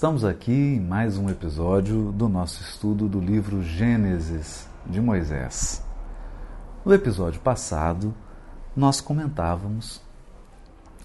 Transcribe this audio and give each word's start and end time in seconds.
Estamos 0.00 0.24
aqui 0.24 0.50
em 0.50 0.80
mais 0.80 1.18
um 1.18 1.28
episódio 1.28 2.10
do 2.12 2.26
nosso 2.26 2.62
estudo 2.62 3.06
do 3.06 3.20
livro 3.20 3.62
Gênesis 3.62 4.66
de 4.86 4.98
Moisés. 4.98 5.84
No 6.82 6.94
episódio 6.94 7.38
passado, 7.42 8.14
nós 8.74 8.98
comentávamos 8.98 10.00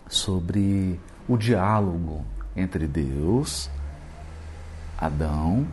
sobre 0.08 0.98
o 1.27 1.36
diálogo 1.36 2.23
entre 2.55 2.88
Deus, 2.88 3.70
Adão, 4.98 5.67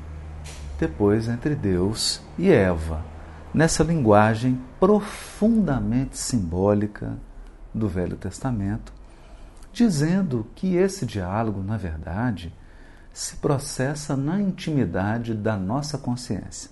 depois 0.77 1.29
entre 1.29 1.55
Deus 1.55 2.21
e 2.37 2.51
Eva, 2.51 3.05
nessa 3.55 3.85
linguagem 3.85 4.61
profundamente 4.81 6.19
simbólica 6.19 7.17
do 7.73 7.87
Velho 7.87 8.17
Testamento, 8.17 8.93
dizendo 9.73 10.45
que 10.57 10.75
esse 10.75 11.07
diálogo, 11.07 11.63
na 11.63 11.77
verdade, 11.77 12.53
se 13.13 13.37
processa 13.37 14.17
na 14.17 14.41
intimidade 14.41 15.35
da 15.35 15.57
nossa 15.57 15.99
consciência. 15.99 16.71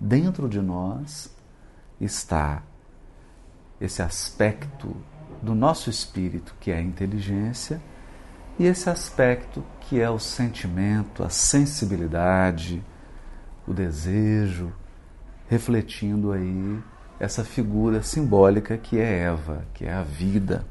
Dentro 0.00 0.48
de 0.48 0.60
nós 0.60 1.34
está 2.00 2.62
esse 3.80 4.02
aspecto 4.02 4.96
do 5.42 5.54
nosso 5.54 5.90
espírito, 5.90 6.54
que 6.60 6.70
é 6.70 6.76
a 6.76 6.82
inteligência, 6.82 7.80
e 8.58 8.66
esse 8.66 8.88
aspecto 8.88 9.64
que 9.80 10.00
é 10.00 10.08
o 10.08 10.18
sentimento, 10.18 11.24
a 11.24 11.28
sensibilidade, 11.28 12.82
o 13.66 13.72
desejo, 13.72 14.72
refletindo 15.48 16.32
aí 16.32 16.82
essa 17.18 17.44
figura 17.44 18.02
simbólica 18.02 18.76
que 18.78 18.98
é 18.98 19.20
Eva, 19.20 19.64
que 19.74 19.84
é 19.84 19.92
a 19.92 20.02
vida. 20.02 20.64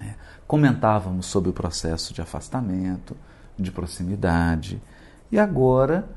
É. 0.00 0.14
Comentávamos 0.46 1.26
sobre 1.26 1.50
o 1.50 1.52
processo 1.52 2.14
de 2.14 2.22
afastamento, 2.22 3.16
de 3.58 3.70
proximidade, 3.70 4.80
e 5.30 5.38
agora 5.38 6.08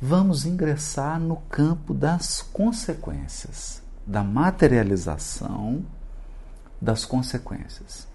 vamos 0.00 0.44
ingressar 0.44 1.20
no 1.20 1.36
campo 1.48 1.94
das 1.94 2.42
consequências, 2.42 3.82
da 4.06 4.24
materialização 4.24 5.84
das 6.80 7.04
consequências. 7.04 8.08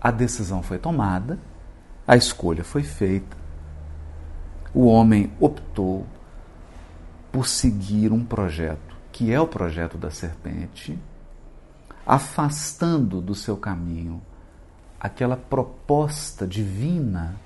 A 0.00 0.12
decisão 0.12 0.62
foi 0.62 0.78
tomada, 0.78 1.38
a 2.06 2.16
escolha 2.16 2.62
foi 2.62 2.84
feita, 2.84 3.36
o 4.72 4.86
homem 4.86 5.32
optou 5.40 6.06
por 7.32 7.48
seguir 7.48 8.12
um 8.12 8.24
projeto 8.24 8.96
que 9.16 9.32
é 9.32 9.40
o 9.40 9.48
projeto 9.48 9.96
da 9.96 10.10
serpente, 10.10 10.98
afastando 12.06 13.20
do 13.20 13.34
seu 13.34 13.56
caminho 13.56 14.22
aquela 15.00 15.36
proposta 15.36 16.46
divina 16.46 17.36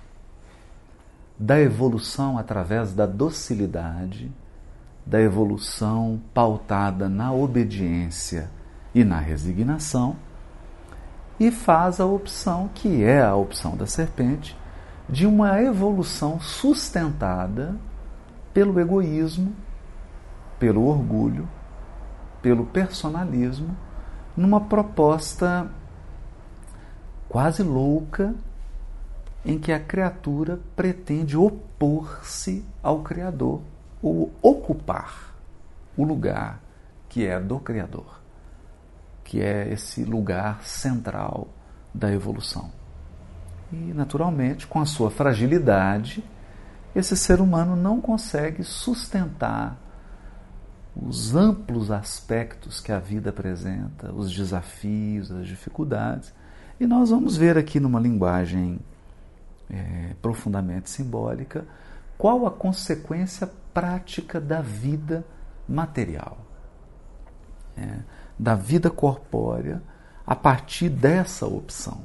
da 1.38 1.58
evolução 1.58 2.36
através 2.36 2.92
da 2.92 3.06
docilidade, 3.06 4.30
da 5.06 5.20
evolução 5.20 6.20
pautada 6.34 7.08
na 7.08 7.32
obediência 7.32 8.50
e 8.94 9.02
na 9.02 9.18
resignação, 9.18 10.16
e 11.38 11.50
faz 11.50 11.98
a 11.98 12.04
opção, 12.04 12.68
que 12.74 13.02
é 13.02 13.22
a 13.22 13.34
opção 13.34 13.74
da 13.74 13.86
serpente, 13.86 14.54
de 15.08 15.26
uma 15.26 15.60
evolução 15.62 16.38
sustentada 16.38 17.74
pelo 18.52 18.78
egoísmo, 18.78 19.54
pelo 20.58 20.84
orgulho, 20.84 21.48
pelo 22.42 22.66
personalismo, 22.66 23.74
numa 24.40 24.62
proposta 24.62 25.70
quase 27.28 27.62
louca 27.62 28.34
em 29.44 29.58
que 29.58 29.70
a 29.70 29.78
criatura 29.78 30.58
pretende 30.74 31.36
opor-se 31.36 32.64
ao 32.82 33.02
Criador 33.02 33.60
ou 34.02 34.32
ocupar 34.40 35.34
o 35.94 36.04
lugar 36.04 36.60
que 37.08 37.26
é 37.26 37.38
do 37.38 37.58
Criador, 37.60 38.20
que 39.22 39.42
é 39.42 39.70
esse 39.70 40.04
lugar 40.04 40.62
central 40.62 41.48
da 41.92 42.10
evolução. 42.10 42.70
E, 43.70 43.76
naturalmente, 43.76 44.66
com 44.66 44.80
a 44.80 44.86
sua 44.86 45.10
fragilidade, 45.10 46.24
esse 46.94 47.14
ser 47.14 47.40
humano 47.40 47.76
não 47.76 48.00
consegue 48.00 48.64
sustentar 48.64 49.76
os 50.94 51.34
amplos 51.34 51.90
aspectos 51.90 52.80
que 52.80 52.92
a 52.92 52.98
vida 52.98 53.30
apresenta, 53.30 54.12
os 54.12 54.32
desafios, 54.32 55.30
as 55.30 55.46
dificuldades, 55.46 56.32
e 56.78 56.86
nós 56.86 57.10
vamos 57.10 57.36
ver 57.36 57.56
aqui 57.56 57.78
numa 57.78 58.00
linguagem 58.00 58.80
é, 59.68 60.14
profundamente 60.20 60.90
simbólica 60.90 61.64
qual 62.18 62.46
a 62.46 62.50
consequência 62.50 63.50
prática 63.72 64.40
da 64.40 64.60
vida 64.60 65.24
material, 65.68 66.38
é, 67.76 67.98
da 68.38 68.54
vida 68.54 68.90
corpórea, 68.90 69.82
a 70.26 70.34
partir 70.34 70.88
dessa 70.88 71.46
opção. 71.46 72.02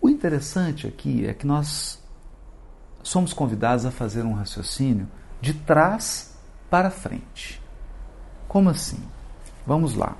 O 0.00 0.08
interessante 0.08 0.86
aqui 0.86 1.26
é 1.26 1.34
que 1.34 1.46
nós 1.46 2.02
somos 3.02 3.32
convidados 3.32 3.84
a 3.84 3.90
fazer 3.90 4.22
um 4.22 4.32
raciocínio 4.32 5.08
de 5.40 5.54
trás 5.54 6.31
para 6.72 6.88
frente. 6.88 7.60
Como 8.48 8.70
assim? 8.70 9.04
Vamos 9.66 9.94
lá. 9.94 10.16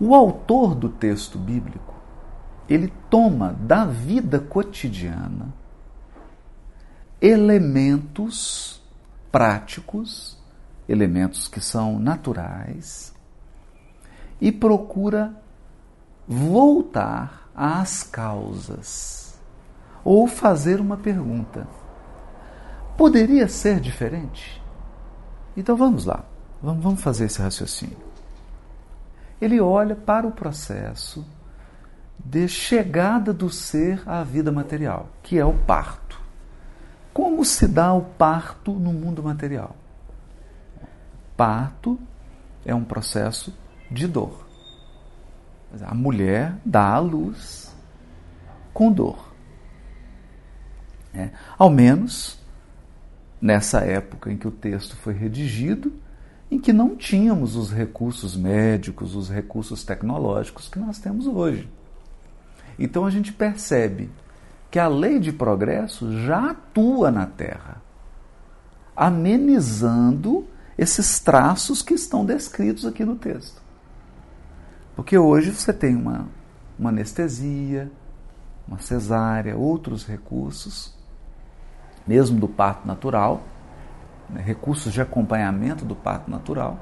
O 0.00 0.12
autor 0.12 0.74
do 0.74 0.88
texto 0.88 1.38
bíblico, 1.38 1.94
ele 2.68 2.92
toma 3.08 3.52
da 3.52 3.84
vida 3.84 4.40
cotidiana 4.40 5.54
elementos 7.20 8.82
práticos, 9.30 10.36
elementos 10.88 11.46
que 11.46 11.60
são 11.60 12.00
naturais, 12.00 13.14
e 14.40 14.50
procura 14.50 15.32
voltar 16.26 17.48
às 17.54 18.02
causas 18.02 19.38
ou 20.02 20.26
fazer 20.26 20.80
uma 20.80 20.96
pergunta. 20.96 21.68
Poderia 22.96 23.46
ser 23.46 23.78
diferente? 23.78 24.60
Então 25.56 25.76
vamos 25.76 26.04
lá, 26.04 26.24
vamos 26.62 27.00
fazer 27.00 27.26
esse 27.26 27.40
raciocínio 27.40 28.12
ele 29.44 29.60
olha 29.60 29.96
para 29.96 30.24
o 30.24 30.30
processo 30.30 31.26
de 32.16 32.46
chegada 32.46 33.32
do 33.32 33.50
ser 33.50 34.00
à 34.08 34.22
vida 34.22 34.52
material, 34.52 35.08
que 35.20 35.36
é 35.36 35.44
o 35.44 35.52
parto. 35.52 36.20
Como 37.12 37.44
se 37.44 37.66
dá 37.66 37.92
o 37.92 38.02
parto 38.02 38.72
no 38.72 38.92
mundo 38.92 39.20
material? 39.20 39.74
Parto 41.36 41.98
é 42.64 42.72
um 42.72 42.84
processo 42.84 43.52
de 43.90 44.06
dor. 44.06 44.46
A 45.82 45.94
mulher 45.94 46.54
dá 46.64 46.94
à 46.94 46.98
luz 47.00 47.74
com 48.72 48.92
dor. 48.92 49.32
É, 51.12 51.30
ao 51.58 51.68
menos 51.68 52.38
nessa 53.42 53.80
época 53.80 54.30
em 54.30 54.36
que 54.36 54.46
o 54.46 54.52
texto 54.52 54.94
foi 54.96 55.12
redigido, 55.12 55.92
em 56.48 56.60
que 56.60 56.72
não 56.72 56.94
tínhamos 56.94 57.56
os 57.56 57.72
recursos 57.72 58.36
médicos, 58.36 59.16
os 59.16 59.28
recursos 59.28 59.82
tecnológicos 59.82 60.68
que 60.68 60.78
nós 60.78 61.00
temos 61.00 61.26
hoje. 61.26 61.68
Então 62.78 63.04
a 63.04 63.10
gente 63.10 63.32
percebe 63.32 64.08
que 64.70 64.78
a 64.78 64.86
lei 64.86 65.18
de 65.18 65.32
progresso 65.32 66.16
já 66.24 66.50
atua 66.50 67.10
na 67.10 67.26
Terra, 67.26 67.82
amenizando 68.94 70.46
esses 70.78 71.18
traços 71.18 71.82
que 71.82 71.94
estão 71.94 72.24
descritos 72.24 72.86
aqui 72.86 73.04
no 73.04 73.16
texto. 73.16 73.60
Porque 74.94 75.18
hoje 75.18 75.50
você 75.50 75.72
tem 75.72 75.96
uma, 75.96 76.28
uma 76.78 76.90
anestesia, 76.90 77.90
uma 78.68 78.78
cesárea, 78.78 79.56
outros 79.56 80.06
recursos, 80.06 80.96
mesmo 82.06 82.38
do 82.38 82.48
parto 82.48 82.86
natural, 82.86 83.42
né, 84.28 84.42
recursos 84.42 84.92
de 84.92 85.00
acompanhamento 85.00 85.84
do 85.84 85.94
parto 85.94 86.30
natural, 86.30 86.78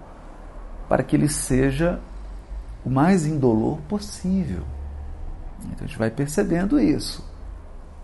para 0.89 1.03
que 1.03 1.17
ele 1.17 1.29
seja 1.29 2.01
o 2.85 2.91
mais 2.91 3.27
indolor 3.27 3.79
possível. 3.83 4.63
Então 5.65 5.85
a 5.85 5.87
gente 5.87 5.99
vai 5.99 6.11
percebendo 6.11 6.81
isso. 6.81 7.29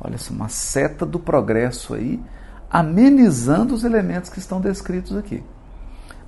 Olha, 0.00 0.16
uma 0.30 0.48
seta 0.48 1.06
do 1.06 1.18
progresso 1.18 1.94
aí, 1.94 2.22
amenizando 2.70 3.74
os 3.74 3.84
elementos 3.84 4.28
que 4.28 4.38
estão 4.38 4.60
descritos 4.60 5.16
aqui. 5.16 5.42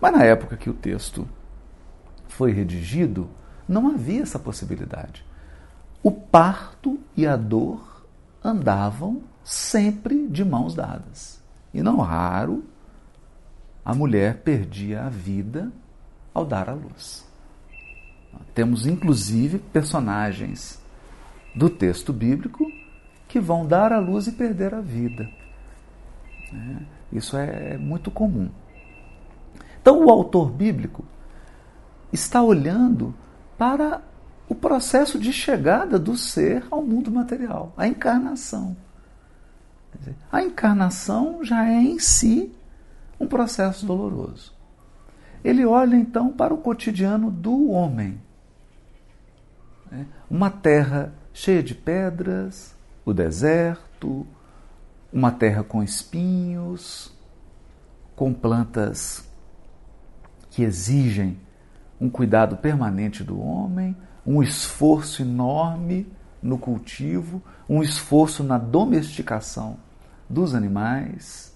Mas 0.00 0.12
na 0.12 0.25
época 0.25 0.56
que 0.56 0.70
o 0.70 0.75
texto 0.75 1.29
foi 2.29 2.52
redigido, 2.52 3.29
não 3.69 3.88
havia 3.88 4.23
essa 4.23 4.38
possibilidade. 4.38 5.25
O 6.02 6.11
parto 6.11 6.99
e 7.17 7.26
a 7.26 7.37
dor 7.37 8.06
andavam 8.43 9.23
sempre 9.49 10.29
de 10.29 10.45
mãos 10.45 10.75
dadas. 10.75 11.43
E 11.73 11.83
não 11.83 11.97
raro 11.97 12.62
a 13.83 13.95
mulher 13.95 14.43
perdia 14.43 15.05
a 15.05 15.09
vida 15.09 15.73
ao 16.35 16.45
dar 16.45 16.69
à 16.69 16.75
luz. 16.75 17.27
Temos 18.55 18.87
inclusive 18.87 19.59
personagens 19.59 20.79
do 21.55 21.71
texto 21.71 22.12
bíblico 22.12 22.71
que 23.27 23.41
vão 23.41 23.67
dar 23.67 23.91
a 23.91 23.99
luz 23.99 24.27
e 24.27 24.33
perder 24.33 24.75
a 24.75 24.83
vida. 24.83 25.27
Né? 26.53 26.87
Isso 27.11 27.35
é, 27.35 27.73
é 27.73 27.79
muito 27.79 28.11
comum. 28.11 28.50
Então, 29.81 30.05
o 30.05 30.11
autor 30.11 30.50
bíblico 30.50 31.03
está 32.12 32.43
olhando 32.43 33.15
para 33.56 34.03
o 34.47 34.55
processo 34.55 35.19
de 35.19 35.33
chegada 35.33 35.99
do 35.99 36.17
ser 36.17 36.67
ao 36.71 36.83
mundo 36.83 37.11
material, 37.11 37.73
a 37.77 37.89
encarnação. 37.89 38.77
A 40.31 40.43
encarnação 40.43 41.44
já 41.44 41.67
é 41.67 41.81
em 41.81 41.99
si 41.99 42.52
um 43.19 43.26
processo 43.26 43.85
doloroso. 43.87 44.55
Ele 45.43 45.64
olha 45.64 45.96
então 45.96 46.32
para 46.32 46.52
o 46.52 46.58
cotidiano 46.58 47.31
do 47.31 47.70
homem. 47.70 48.20
Né? 49.90 50.06
Uma 50.31 50.50
terra 50.50 51.12
cheia 51.32 51.62
de 51.62 51.75
pedras, 51.75 52.75
o 53.05 53.12
deserto, 53.12 54.26
uma 55.12 55.31
terra 55.31 55.62
com 55.62 55.82
espinhos, 55.82 57.12
com 58.14 58.32
plantas 58.35 59.26
que 60.50 60.62
exigem 60.62 61.38
um 62.00 62.11
cuidado 62.11 62.56
permanente 62.56 63.25
do 63.25 63.40
homem, 63.40 63.96
um 64.26 64.43
esforço 64.43 65.23
enorme 65.23 66.06
no 66.43 66.58
cultivo, 66.58 67.43
um 67.69 67.82
esforço 67.82 68.43
na 68.43 68.58
domesticação 68.58 69.79
dos 70.29 70.55
animais. 70.55 71.55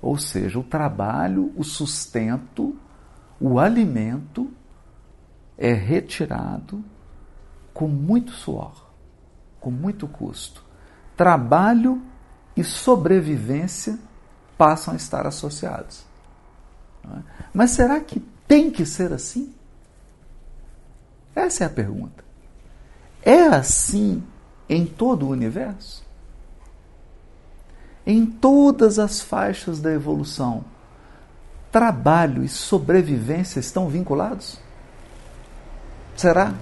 Ou 0.00 0.16
seja, 0.16 0.58
o 0.58 0.64
trabalho, 0.64 1.52
o 1.56 1.64
sustento, 1.64 2.76
o 3.40 3.58
alimento 3.58 4.50
é 5.56 5.72
retirado 5.72 6.84
com 7.74 7.88
muito 7.88 8.32
suor, 8.32 8.90
com 9.60 9.70
muito 9.70 10.06
custo. 10.06 10.64
Trabalho 11.16 12.02
e 12.56 12.62
sobrevivência 12.62 13.98
passam 14.56 14.94
a 14.94 14.96
estar 14.96 15.26
associados. 15.26 16.04
Mas 17.52 17.72
será 17.72 18.00
que 18.00 18.20
tem 18.46 18.70
que 18.70 18.84
ser 18.84 19.12
assim? 19.12 19.54
Essa 21.34 21.64
é 21.64 21.66
a 21.66 21.70
pergunta. 21.70 22.27
É 23.28 23.42
assim 23.42 24.22
em 24.66 24.86
todo 24.86 25.26
o 25.26 25.28
universo? 25.28 26.02
Em 28.06 28.24
todas 28.24 28.98
as 28.98 29.20
faixas 29.20 29.82
da 29.82 29.92
evolução, 29.92 30.64
trabalho 31.70 32.42
e 32.42 32.48
sobrevivência 32.48 33.60
estão 33.60 33.86
vinculados? 33.86 34.58
Será? 36.16 36.54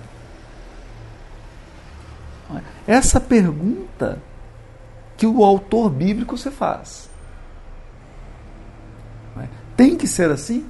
Essa 2.85 3.21
pergunta 3.21 4.19
que 5.17 5.25
o 5.25 5.45
autor 5.45 5.89
bíblico 5.89 6.37
se 6.37 6.51
faz. 6.51 7.09
Tem 9.77 9.95
que 9.95 10.09
ser 10.09 10.33
assim? 10.33 10.67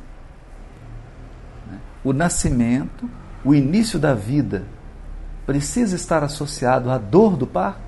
O 2.04 2.12
nascimento, 2.12 3.08
o 3.42 3.54
início 3.54 3.98
da 3.98 4.12
vida, 4.12 4.75
precisa 5.46 5.94
estar 5.94 6.24
associado 6.24 6.90
à 6.90 6.98
dor 6.98 7.36
do 7.36 7.46
parto? 7.46 7.80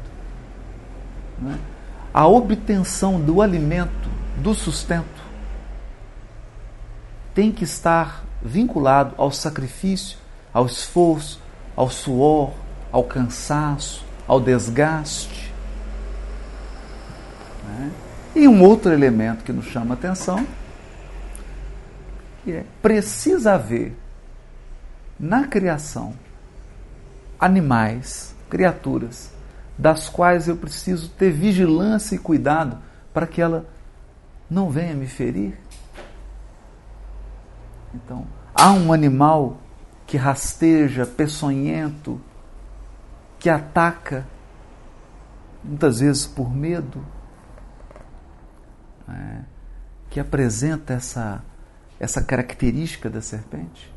A 2.15 2.27
obtenção 2.27 3.21
do 3.21 3.43
alimento, 3.43 4.09
do 4.37 4.55
sustento, 4.55 5.23
tem 7.35 7.53
que 7.53 7.65
estar 7.65 8.25
vinculado 8.43 9.15
ao 9.19 9.31
sacrifício, 9.31 10.17
ao 10.53 10.67
esforço, 10.67 11.41
ao 11.77 11.91
suor, 11.91 12.53
ao 12.91 13.05
cansaço, 13.05 14.05
ao 14.27 14.41
desgaste. 14.41 15.53
E 18.35 18.47
um 18.47 18.63
outro 18.63 18.93
elemento 18.93 19.45
que 19.45 19.53
nos 19.53 19.67
chama 19.67 19.95
a 19.95 19.99
atenção 19.99 20.47
que 22.45 22.53
é 22.53 22.65
precisa 22.81 23.55
haver 23.55 23.97
na 25.19 25.47
criação 25.47 26.15
animais, 27.39 28.35
criaturas, 28.49 29.33
das 29.77 30.09
quais 30.09 30.49
eu 30.49 30.57
preciso 30.57 31.09
ter 31.11 31.31
vigilância 31.31 32.17
e 32.17 32.19
cuidado 32.19 32.79
para 33.13 33.27
que 33.27 33.41
ela 33.41 33.67
não 34.51 34.71
venha 34.71 34.95
me 34.95 35.07
ferir. 35.07 35.59
Então, 37.95 38.27
há 38.55 38.73
um 38.73 38.93
animal 38.93 39.59
que 40.07 40.17
rasteja, 40.17 41.07
peçonhento, 41.07 42.21
que 43.39 43.49
ataca, 43.49 44.27
muitas 45.63 46.01
vezes 46.01 46.27
por 46.27 46.53
medo, 46.53 47.05
é, 49.09 49.41
que 50.11 50.19
apresenta 50.19 50.95
essa, 50.95 51.45
essa 52.01 52.23
característica 52.23 53.09
da 53.09 53.21
serpente. 53.21 53.93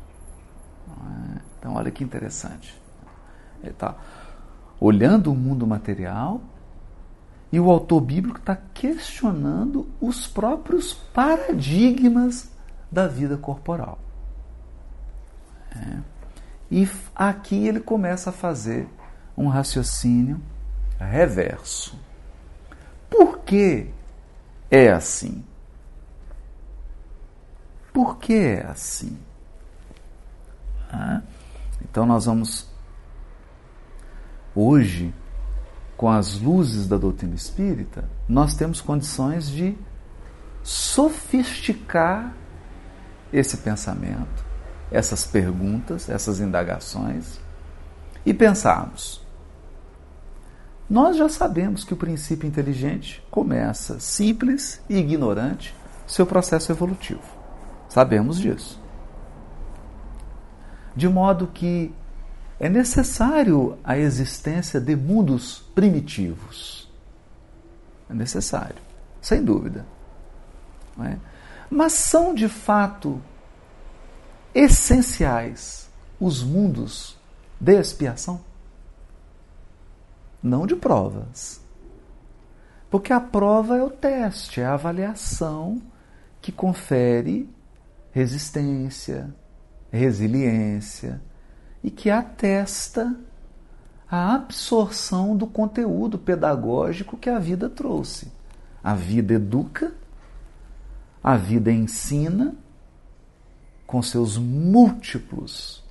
Então, 1.58 1.74
olha 1.74 1.90
que 1.90 2.02
interessante. 2.02 2.81
Ele 3.62 3.70
está 3.70 3.94
olhando 4.80 5.32
o 5.32 5.36
mundo 5.36 5.66
material 5.66 6.40
e 7.52 7.60
o 7.60 7.70
autor 7.70 8.00
bíblico 8.00 8.38
está 8.38 8.56
questionando 8.56 9.88
os 10.00 10.26
próprios 10.26 10.94
paradigmas 10.94 12.50
da 12.90 13.06
vida 13.06 13.36
corporal. 13.36 13.98
É. 15.76 15.98
E 16.70 16.88
aqui 17.14 17.68
ele 17.68 17.80
começa 17.80 18.30
a 18.30 18.32
fazer 18.32 18.88
um 19.36 19.48
raciocínio 19.48 20.40
reverso. 20.98 21.98
Por 23.10 23.40
que 23.40 23.90
é 24.70 24.90
assim? 24.90 25.44
Por 27.92 28.16
que 28.16 28.32
é 28.32 28.66
assim? 28.66 29.18
Ah, 30.90 31.20
então 31.82 32.06
nós 32.06 32.24
vamos 32.24 32.71
hoje 34.54 35.14
com 35.96 36.08
as 36.08 36.40
luzes 36.40 36.88
da 36.88 36.96
doutrina 36.96 37.34
espírita, 37.34 38.08
nós 38.28 38.54
temos 38.54 38.80
condições 38.80 39.48
de 39.48 39.76
sofisticar 40.62 42.34
esse 43.32 43.58
pensamento, 43.58 44.44
essas 44.90 45.24
perguntas, 45.24 46.08
essas 46.08 46.40
indagações 46.40 47.40
e 48.26 48.34
pensarmos. 48.34 49.24
Nós 50.88 51.16
já 51.16 51.28
sabemos 51.28 51.84
que 51.84 51.94
o 51.94 51.96
princípio 51.96 52.46
inteligente 52.46 53.24
começa 53.30 53.98
simples 53.98 54.82
e 54.88 54.96
ignorante 54.96 55.74
seu 56.06 56.26
processo 56.26 56.70
evolutivo. 56.70 57.22
Sabemos 57.88 58.38
disso. 58.38 58.80
De 60.94 61.08
modo 61.08 61.46
que 61.46 61.94
é 62.62 62.68
necessário 62.68 63.76
a 63.82 63.98
existência 63.98 64.80
de 64.80 64.94
mundos 64.94 65.64
primitivos. 65.74 66.88
É 68.08 68.14
necessário, 68.14 68.76
sem 69.20 69.44
dúvida. 69.44 69.84
É? 71.00 71.18
Mas 71.68 71.92
são 71.94 72.32
de 72.32 72.48
fato 72.48 73.20
essenciais 74.54 75.90
os 76.20 76.44
mundos 76.44 77.18
de 77.58 77.72
expiação? 77.80 78.40
Não 80.40 80.64
de 80.64 80.76
provas. 80.76 81.60
Porque 82.88 83.12
a 83.12 83.18
prova 83.20 83.76
é 83.76 83.82
o 83.82 83.90
teste, 83.90 84.60
é 84.60 84.66
a 84.66 84.74
avaliação 84.74 85.82
que 86.40 86.52
confere 86.52 87.50
resistência, 88.12 89.34
resiliência, 89.90 91.20
e 91.82 91.90
que 91.90 92.10
atesta 92.10 93.14
a 94.10 94.34
absorção 94.34 95.36
do 95.36 95.46
conteúdo 95.46 96.18
pedagógico 96.18 97.16
que 97.16 97.30
a 97.30 97.38
vida 97.38 97.68
trouxe. 97.68 98.30
A 98.84 98.94
vida 98.94 99.34
educa, 99.34 99.92
a 101.22 101.36
vida 101.36 101.72
ensina, 101.72 102.54
com 103.86 104.02
seus 104.02 104.36
múltiplos 104.36 105.82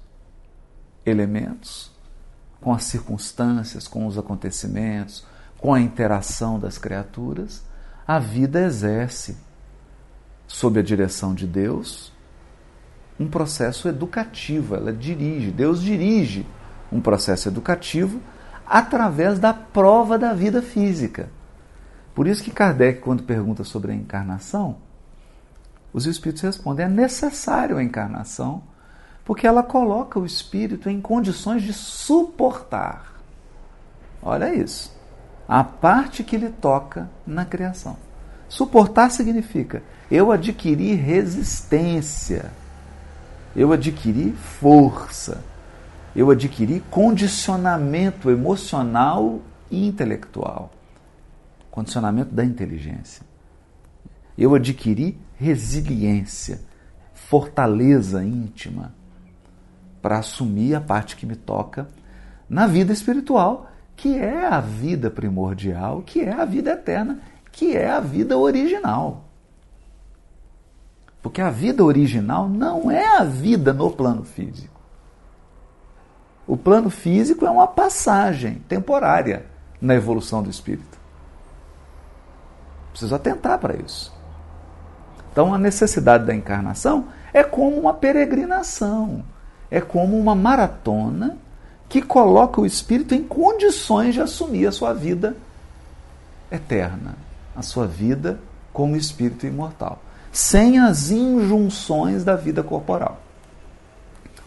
elementos, 1.05 1.91
com 2.59 2.73
as 2.73 2.83
circunstâncias, 2.83 3.87
com 3.87 4.05
os 4.05 4.17
acontecimentos, 4.17 5.25
com 5.57 5.73
a 5.73 5.81
interação 5.81 6.59
das 6.59 6.77
criaturas, 6.77 7.63
a 8.07 8.19
vida 8.19 8.61
exerce, 8.61 9.37
sob 10.47 10.79
a 10.79 10.83
direção 10.83 11.33
de 11.33 11.47
Deus, 11.47 12.11
um 13.19 13.27
processo 13.27 13.87
educativo, 13.87 14.75
ela 14.75 14.91
dirige, 14.91 15.51
Deus 15.51 15.81
dirige 15.81 16.45
um 16.91 16.99
processo 16.99 17.47
educativo 17.47 18.19
através 18.65 19.39
da 19.39 19.53
prova 19.53 20.17
da 20.17 20.33
vida 20.33 20.61
física. 20.61 21.29
Por 22.15 22.27
isso 22.27 22.43
que 22.43 22.51
Kardec, 22.51 23.01
quando 23.01 23.23
pergunta 23.23 23.63
sobre 23.63 23.91
a 23.91 23.95
encarnação, 23.95 24.77
os 25.93 26.05
espíritos 26.05 26.41
respondem: 26.41 26.85
é 26.85 26.89
necessário 26.89 27.77
a 27.77 27.83
encarnação, 27.83 28.63
porque 29.23 29.45
ela 29.45 29.63
coloca 29.63 30.19
o 30.19 30.25
espírito 30.25 30.89
em 30.89 30.99
condições 30.99 31.63
de 31.63 31.73
suportar. 31.73 33.15
Olha 34.21 34.53
isso. 34.53 34.95
a 35.47 35.63
parte 35.63 36.23
que 36.23 36.37
lhe 36.37 36.49
toca 36.49 37.09
na 37.27 37.43
criação. 37.43 37.97
Suportar 38.47 39.11
significa 39.11 39.83
eu 40.09 40.31
adquiri 40.31 40.93
resistência, 40.93 42.51
eu 43.55 43.71
adquiri 43.71 44.31
força, 44.31 45.43
eu 46.15 46.29
adquiri 46.29 46.81
condicionamento 46.89 48.29
emocional 48.29 49.41
e 49.69 49.85
intelectual, 49.85 50.71
condicionamento 51.69 52.33
da 52.33 52.43
inteligência. 52.43 53.25
Eu 54.37 54.55
adquiri 54.55 55.19
resiliência, 55.35 56.61
fortaleza 57.13 58.23
íntima 58.23 58.93
para 60.01 60.17
assumir 60.19 60.75
a 60.75 60.81
parte 60.81 61.15
que 61.15 61.25
me 61.25 61.35
toca 61.35 61.87
na 62.49 62.67
vida 62.67 62.91
espiritual, 62.91 63.69
que 63.95 64.17
é 64.17 64.45
a 64.45 64.59
vida 64.59 65.11
primordial, 65.11 66.01
que 66.01 66.21
é 66.21 66.31
a 66.31 66.43
vida 66.43 66.71
eterna, 66.71 67.19
que 67.51 67.75
é 67.75 67.89
a 67.89 67.99
vida 67.99 68.37
original. 68.37 69.30
Porque 71.21 71.41
a 71.41 71.49
vida 71.49 71.83
original 71.83 72.49
não 72.49 72.89
é 72.89 73.17
a 73.17 73.23
vida 73.23 73.73
no 73.73 73.91
plano 73.91 74.23
físico. 74.23 74.79
O 76.47 76.57
plano 76.57 76.89
físico 76.89 77.45
é 77.45 77.49
uma 77.49 77.67
passagem 77.67 78.55
temporária 78.67 79.45
na 79.79 79.95
evolução 79.95 80.41
do 80.41 80.49
espírito. 80.49 80.99
Preciso 82.91 83.15
atentar 83.15 83.57
para 83.59 83.75
isso. 83.75 84.11
Então, 85.31 85.53
a 85.53 85.57
necessidade 85.57 86.25
da 86.25 86.35
encarnação 86.35 87.07
é 87.33 87.41
como 87.43 87.79
uma 87.79 87.93
peregrinação, 87.93 89.23
é 89.69 89.79
como 89.79 90.19
uma 90.19 90.35
maratona 90.35 91.37
que 91.87 92.01
coloca 92.01 92.59
o 92.59 92.65
espírito 92.65 93.15
em 93.15 93.23
condições 93.23 94.13
de 94.13 94.21
assumir 94.21 94.67
a 94.67 94.71
sua 94.71 94.93
vida 94.93 95.35
eterna, 96.51 97.15
a 97.55 97.61
sua 97.61 97.87
vida 97.87 98.39
como 98.73 98.95
espírito 98.95 99.45
imortal, 99.45 99.99
sem 100.31 100.79
as 100.79 101.11
injunções 101.11 102.23
da 102.23 102.35
vida 102.35 102.63
corporal. 102.63 103.21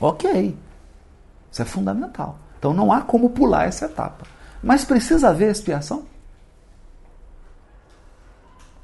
Ok, 0.01 0.57
isso 1.51 1.63
é 1.63 1.65
fundamental. 1.65 2.39
Então 2.59 2.73
não 2.73 2.93
há 2.93 3.03
como 3.03 3.31
pular 3.31 3.67
essa 3.67 3.85
etapa. 3.85 4.27
Mas 4.63 4.85
precisa 4.85 5.29
haver 5.29 5.51
expiação? 5.51 6.07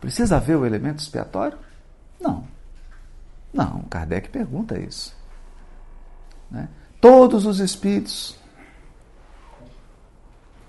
Precisa 0.01 0.37
haver 0.37 0.57
o 0.57 0.67
elemento 0.67 0.99
expiatório? 0.99 1.59
Não. 2.21 2.45
Não, 3.53 3.83
Kardec 3.83 4.29
pergunta 4.29 4.79
isso. 4.79 5.17
Né? 6.51 6.69
Todos 7.01 7.47
os 7.47 7.61
espíritos 7.61 8.37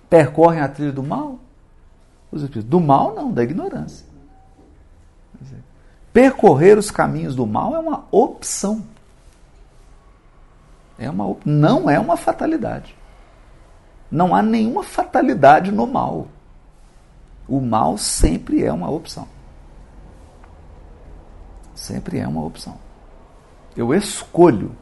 percorrem 0.10 0.62
a 0.62 0.68
trilha 0.68 0.92
do 0.92 1.04
mal? 1.04 1.40
Os 2.32 2.42
espíritos 2.42 2.70
do 2.70 2.80
mal, 2.80 3.14
não, 3.14 3.32
da 3.32 3.44
ignorância. 3.44 4.06
Percorrer 6.14 6.78
os 6.78 6.92
caminhos 6.92 7.36
do 7.36 7.46
mal 7.48 7.76
é 7.76 7.80
uma 7.80 8.06
opção. 8.12 8.84
É 11.00 11.10
uma, 11.10 11.36
não 11.46 11.90
é 11.90 12.00
uma 12.00 12.18
fatalidade. 12.18 12.96
Não 14.10 14.36
há 14.36 14.42
nenhuma 14.42 14.84
fatalidade 14.84 15.72
no 15.72 15.88
mal. 15.88 16.28
O 17.48 17.62
mal 17.62 17.98
sempre 17.98 18.64
é 18.64 18.72
uma 18.72 18.90
opção. 18.90 19.28
Sempre 21.74 22.20
é 22.20 22.28
uma 22.28 22.44
opção. 22.44 22.78
Eu 23.76 23.94
escolho 23.94 24.76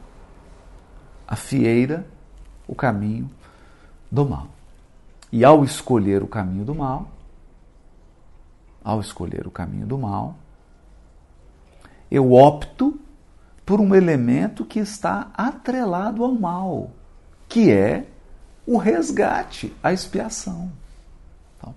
a 1.26 1.36
fieira, 1.36 2.04
o 2.66 2.74
caminho 2.74 3.30
do 4.10 4.28
mal. 4.28 4.48
E 5.30 5.44
ao 5.44 5.64
escolher 5.64 6.24
o 6.24 6.26
caminho 6.26 6.64
do 6.64 6.74
mal, 6.74 7.08
ao 8.82 9.00
escolher 9.00 9.46
o 9.46 9.50
caminho 9.50 9.86
do 9.86 9.96
mal, 9.96 10.34
eu 12.10 12.32
opto 12.32 12.98
por 13.64 13.80
um 13.80 13.94
elemento 13.94 14.64
que 14.64 14.80
está 14.80 15.30
atrelado 15.34 16.24
ao 16.24 16.34
mal, 16.34 16.90
que 17.48 17.70
é 17.70 18.06
o 18.66 18.76
resgate, 18.76 19.72
a 19.82 19.92
expiação. 19.92 20.72
Então, 21.56 21.74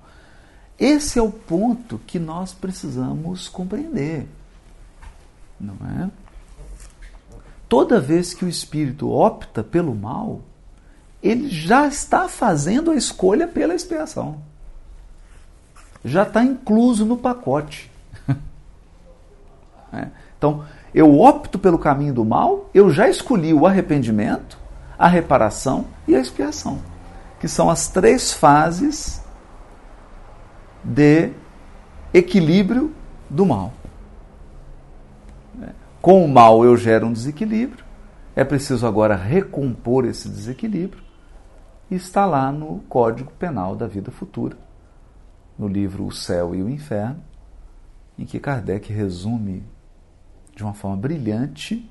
esse 0.79 1.19
é 1.19 1.21
o 1.21 1.31
ponto 1.31 1.99
que 2.07 2.17
nós 2.17 2.53
precisamos 2.53 3.47
compreender. 3.47 4.27
Não 5.59 5.75
é? 6.01 6.09
Toda 7.69 7.99
vez 7.99 8.33
que 8.33 8.43
o 8.45 8.49
espírito 8.49 9.09
opta 9.09 9.63
pelo 9.63 9.95
mal, 9.95 10.41
ele 11.21 11.49
já 11.49 11.87
está 11.87 12.27
fazendo 12.27 12.91
a 12.91 12.95
escolha 12.95 13.47
pela 13.47 13.73
expiação. 13.73 14.41
Já 16.03 16.23
está 16.23 16.43
incluso 16.43 17.05
no 17.05 17.17
pacote. 17.17 17.89
é. 19.93 20.22
Então, 20.43 20.65
eu 20.93 21.21
opto 21.21 21.57
pelo 21.57 21.79
caminho 21.79 22.13
do 22.13 22.25
mal, 22.25 22.69
eu 22.73 22.89
já 22.89 23.07
escolhi 23.07 23.53
o 23.53 23.65
arrependimento, 23.65 24.59
a 24.99 25.07
reparação 25.07 25.85
e 26.05 26.17
a 26.17 26.19
expiação, 26.19 26.79
que 27.39 27.47
são 27.47 27.69
as 27.69 27.87
três 27.87 28.33
fases 28.33 29.23
de 30.83 31.31
equilíbrio 32.13 32.93
do 33.29 33.45
mal. 33.45 33.71
Com 36.01 36.25
o 36.25 36.27
mal 36.27 36.65
eu 36.65 36.75
gero 36.75 37.07
um 37.07 37.13
desequilíbrio, 37.13 37.85
é 38.35 38.43
preciso 38.43 38.85
agora 38.85 39.15
recompor 39.15 40.03
esse 40.03 40.27
desequilíbrio, 40.27 41.01
e 41.89 41.95
está 41.95 42.25
lá 42.25 42.51
no 42.51 42.79
Código 42.89 43.31
Penal 43.39 43.77
da 43.77 43.87
Vida 43.87 44.11
Futura, 44.11 44.57
no 45.57 45.69
livro 45.69 46.05
O 46.05 46.11
Céu 46.11 46.53
e 46.53 46.61
o 46.61 46.69
Inferno, 46.69 47.23
em 48.19 48.25
que 48.25 48.41
Kardec 48.41 48.91
resume 48.91 49.63
de 50.55 50.63
uma 50.63 50.73
forma 50.73 50.97
brilhante 50.97 51.89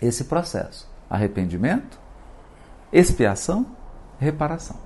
esse 0.00 0.24
processo: 0.24 0.88
arrependimento, 1.08 1.98
expiação, 2.92 3.66
reparação. 4.18 4.76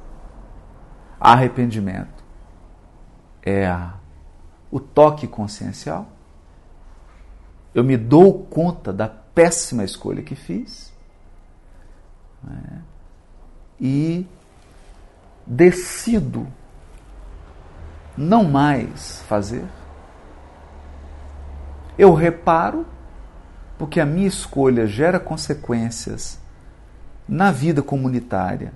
Arrependimento 1.19 2.25
é 3.43 3.67
a, 3.67 3.95
o 4.71 4.79
toque 4.81 5.27
consciencial. 5.27 6.09
Eu 7.75 7.83
me 7.83 7.97
dou 7.97 8.45
conta 8.45 8.93
da 8.93 9.09
péssima 9.09 9.85
escolha 9.85 10.23
que 10.23 10.37
fiz 10.37 10.93
né, 12.43 12.83
e 13.81 14.27
decido 15.47 16.47
não 18.17 18.45
mais 18.45 19.23
fazer 19.23 19.65
eu 21.99 22.15
reparo, 22.15 22.87
porque 23.79 24.01
a 24.01 24.07
minha 24.07 24.27
escolha 24.27 24.87
gera 24.87 25.21
consequências 25.21 26.39
na 27.29 27.51
vida 27.51 27.83
comunitária 27.83 28.73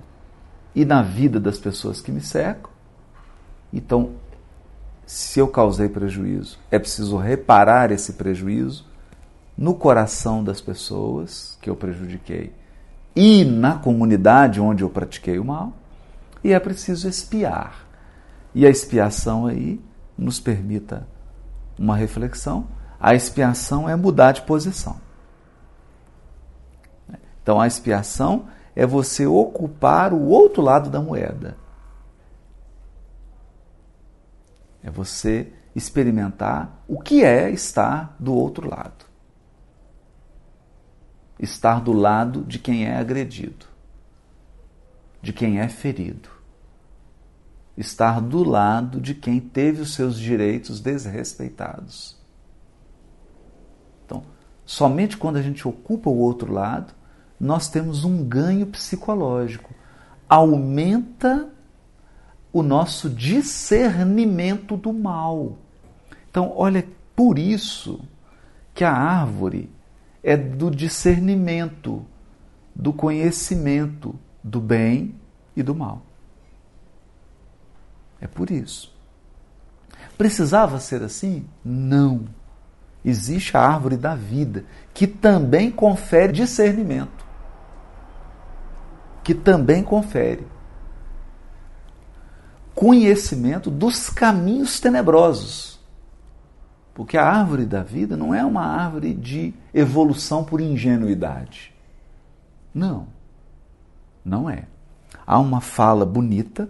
e 0.73 0.85
na 0.85 1.01
vida 1.01 1.39
das 1.39 1.57
pessoas 1.57 2.01
que 2.01 2.11
me 2.11 2.21
cercam. 2.21 2.71
Então, 3.71 4.11
se 5.05 5.39
eu 5.39 5.47
causei 5.47 5.89
prejuízo, 5.89 6.59
é 6.69 6.77
preciso 6.77 7.17
reparar 7.17 7.91
esse 7.91 8.13
prejuízo 8.13 8.85
no 9.57 9.75
coração 9.75 10.43
das 10.43 10.61
pessoas 10.61 11.57
que 11.61 11.69
eu 11.69 11.75
prejudiquei 11.75 12.53
e 13.15 13.43
na 13.43 13.75
comunidade 13.75 14.61
onde 14.61 14.83
eu 14.83 14.89
pratiquei 14.89 15.39
o 15.39 15.43
mal, 15.43 15.73
e 16.43 16.53
é 16.53 16.59
preciso 16.59 17.07
expiar. 17.09 17.85
E 18.55 18.65
a 18.65 18.69
expiação 18.69 19.45
aí 19.45 19.81
nos 20.17 20.39
permita 20.39 21.05
uma 21.77 21.95
reflexão 21.95 22.67
a 22.99 23.15
expiação 23.15 23.87
é 23.87 23.95
mudar 23.95 24.33
de 24.33 24.41
posição. 24.41 24.99
Então 27.41 27.59
a 27.59 27.65
expiação 27.65 28.49
é 28.75 28.85
você 28.85 29.25
ocupar 29.25 30.13
o 30.13 30.27
outro 30.27 30.61
lado 30.61 30.89
da 30.89 31.01
moeda. 31.01 31.57
É 34.83 34.91
você 34.91 35.51
experimentar 35.73 36.83
o 36.87 36.99
que 36.99 37.23
é 37.23 37.49
estar 37.49 38.15
do 38.19 38.33
outro 38.33 38.69
lado. 38.69 39.05
Estar 41.39 41.81
do 41.81 41.93
lado 41.93 42.43
de 42.43 42.59
quem 42.59 42.85
é 42.85 42.97
agredido, 42.97 43.65
de 45.21 45.31
quem 45.31 45.59
é 45.59 45.69
ferido. 45.69 46.29
Estar 47.77 48.19
do 48.19 48.43
lado 48.43 48.99
de 48.99 49.15
quem 49.15 49.39
teve 49.39 49.81
os 49.81 49.93
seus 49.93 50.19
direitos 50.19 50.81
desrespeitados 50.81 52.18
Somente 54.69 55.17
quando 55.17 55.37
a 55.37 55.41
gente 55.41 55.67
ocupa 55.67 56.11
o 56.11 56.19
outro 56.19 56.53
lado, 56.53 56.93
nós 57.39 57.67
temos 57.67 58.05
um 58.05 58.23
ganho 58.23 58.67
psicológico. 58.67 59.73
Aumenta 60.29 61.49
o 62.53 62.61
nosso 62.61 63.09
discernimento 63.09 64.77
do 64.77 64.93
mal. 64.93 65.57
Então, 66.29 66.53
olha, 66.55 66.87
por 67.15 67.39
isso 67.39 67.99
que 68.71 68.83
a 68.83 68.93
árvore 68.93 69.71
é 70.21 70.37
do 70.37 70.69
discernimento, 70.69 72.05
do 72.75 72.93
conhecimento 72.93 74.13
do 74.43 74.61
bem 74.61 75.15
e 75.55 75.63
do 75.63 75.73
mal. 75.73 76.03
É 78.21 78.27
por 78.27 78.51
isso. 78.51 78.95
Precisava 80.15 80.79
ser 80.79 81.01
assim? 81.01 81.47
Não. 81.65 82.37
Existe 83.03 83.55
a 83.55 83.61
árvore 83.61 83.97
da 83.97 84.15
vida, 84.15 84.65
que 84.93 85.07
também 85.07 85.71
confere 85.71 86.33
discernimento. 86.33 87.25
Que 89.23 89.33
também 89.33 89.83
confere 89.83 90.45
conhecimento 92.79 93.69
dos 93.69 94.09
caminhos 94.09 94.79
tenebrosos. 94.79 95.77
Porque 96.93 97.17
a 97.17 97.25
árvore 97.25 97.65
da 97.65 97.83
vida 97.83 98.15
não 98.15 98.33
é 98.33 98.43
uma 98.45 98.65
árvore 98.65 99.13
de 99.13 99.53
evolução 99.73 100.45
por 100.45 100.61
ingenuidade. 100.61 101.75
Não. 102.73 103.07
Não 104.23 104.49
é. 104.49 104.63
Há 105.27 105.37
uma 105.39 105.59
fala 105.59 106.05
bonita 106.05 106.69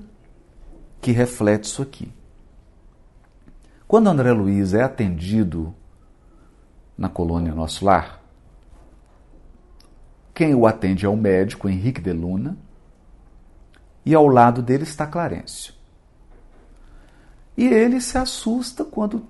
que 1.00 1.12
reflete 1.12 1.66
isso 1.66 1.84
aqui. 1.84 2.12
Quando 3.88 4.08
André 4.08 4.32
Luiz 4.32 4.74
é 4.74 4.82
atendido 4.82 5.76
na 7.00 7.08
colônia 7.08 7.56
Nosso 7.56 7.86
Lar, 7.86 8.22
quem 10.34 10.54
o 10.54 10.68
atende 10.68 11.06
é 11.06 11.10
o 11.10 11.16
médico 11.16 11.70
Henrique 11.70 12.02
de 12.02 12.12
Luna 12.12 12.58
e 14.06 14.14
ao 14.14 14.28
lado 14.28 14.62
dele 14.62 14.84
está 14.84 15.08
Clarencio. 15.08 15.74
E 17.58 17.66
ele 17.66 18.02
se 18.02 18.18
assusta 18.18 18.84
quando 18.84 19.26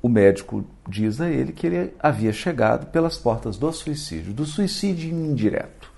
o 0.00 0.08
médico 0.08 0.64
diz 0.88 1.20
a 1.20 1.30
ele 1.30 1.52
que 1.52 1.66
ele 1.66 1.94
havia 1.98 2.32
chegado 2.32 2.86
pelas 2.86 3.18
portas 3.18 3.58
do 3.58 3.70
suicídio, 3.70 4.32
do 4.32 4.46
suicídio 4.46 5.10
indireto, 5.10 5.92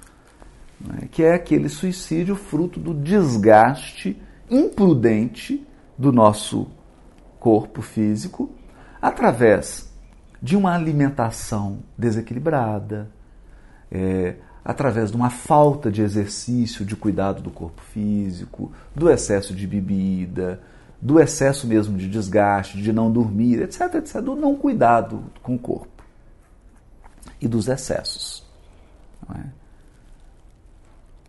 né? 0.80 1.08
que 1.10 1.22
é 1.22 1.34
aquele 1.34 1.68
suicídio 1.68 2.34
fruto 2.34 2.80
do 2.80 2.92
desgaste 2.92 4.20
imprudente 4.50 5.64
do 5.96 6.12
nosso 6.12 6.68
corpo 7.38 7.80
físico 7.80 8.50
através 9.04 9.83
de 10.44 10.58
uma 10.58 10.74
alimentação 10.74 11.78
desequilibrada, 11.96 13.08
é, 13.90 14.34
através 14.62 15.10
de 15.10 15.16
uma 15.16 15.30
falta 15.30 15.90
de 15.90 16.02
exercício, 16.02 16.84
de 16.84 16.94
cuidado 16.94 17.40
do 17.40 17.50
corpo 17.50 17.80
físico, 17.80 18.70
do 18.94 19.08
excesso 19.08 19.54
de 19.54 19.66
bebida, 19.66 20.60
do 21.00 21.18
excesso 21.18 21.66
mesmo 21.66 21.96
de 21.96 22.10
desgaste, 22.10 22.76
de 22.82 22.92
não 22.92 23.10
dormir, 23.10 23.62
etc, 23.62 23.94
etc, 23.94 24.20
do 24.20 24.36
não 24.36 24.54
cuidado 24.54 25.24
com 25.42 25.54
o 25.54 25.58
corpo 25.58 26.04
e 27.40 27.48
dos 27.48 27.66
excessos. 27.66 28.44
É? 29.34 29.44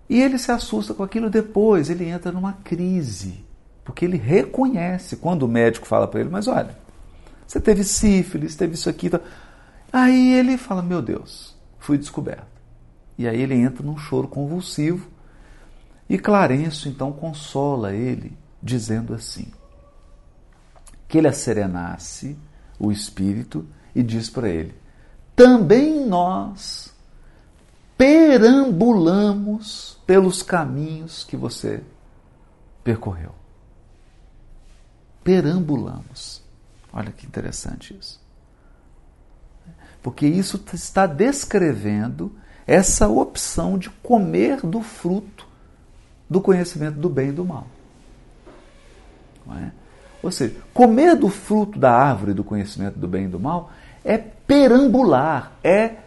E 0.10 0.22
ele 0.22 0.38
se 0.38 0.51
assusta 0.51 0.93
com 0.93 1.03
aquilo 1.03 1.29
depois, 1.29 1.89
ele 1.89 2.03
entra 2.03 2.34
numa 2.34 2.51
crise, 2.51 3.45
porque 3.86 4.03
ele 4.03 4.17
reconhece 4.17 5.15
quando 5.15 5.43
o 5.43 5.48
médico 5.48 5.88
fala 5.88 6.05
para 6.05 6.19
ele, 6.19 6.29
mas 6.29 6.50
olha, 6.50 6.84
você 7.48 7.60
teve 7.60 7.84
sífilis, 7.84 8.55
teve 8.55 8.74
isso 8.74 8.90
aqui. 8.90 9.10
Tá... 9.10 9.20
Aí 9.92 10.34
ele 10.34 10.58
fala, 10.58 10.81
meu 10.81 11.01
Deus, 11.01 11.55
fui 11.79 11.98
descoberto. 11.98 12.55
E 13.18 13.27
aí 13.27 13.42
ele 13.42 13.55
entra 13.55 13.84
num 13.84 13.98
choro 13.98 14.27
convulsivo 14.27 15.10
e 16.10 16.20
Clarencio 16.20 16.90
então 16.90 17.12
consola 17.12 17.94
ele, 17.94 18.38
dizendo 18.62 19.14
assim: 19.14 19.51
que 21.08 21.18
ele 21.18 21.27
asserenasse 21.27 22.38
o 22.77 22.92
espírito 22.92 23.66
e 23.94 24.03
diz 24.03 24.29
para 24.29 24.50
ele: 24.50 24.75
também 25.36 26.05
nós 26.05 26.94
perambulamos 27.98 29.98
pelos 30.05 30.44
caminhos 30.44 31.24
que 31.24 31.36
você 31.36 31.84
percorreu. 32.84 33.34
Perambulamos. 35.24 36.45
Olha 36.96 37.12
que 37.12 37.27
interessante 37.27 37.94
isso. 38.00 38.24
Porque 40.01 40.25
isso 40.25 40.64
está 40.74 41.05
descrevendo 41.05 42.31
essa 42.66 43.10
opção 43.10 43.77
de 43.77 43.90
comer 43.90 44.62
do 44.62 44.81
fruto 44.81 45.46
do 46.29 46.40
conhecimento 46.40 46.98
do 46.98 47.10
bem 47.10 47.29
e 47.29 47.34
do 47.34 47.44
mal. 47.44 47.68
É? 49.62 49.72
Ou 50.24 50.31
seja, 50.31 50.55
comer 50.74 51.16
do 51.16 51.29
fruto 51.29 51.77
da 51.77 51.92
árvore 51.92 52.34
do 52.34 52.44
conhecimento 52.44 52.98
do 52.98 53.08
bem 53.08 53.25
e 53.25 53.27
do 53.27 53.40
mal 53.40 53.72
é 54.03 54.18
perambular, 54.18 55.51
é 55.64 55.98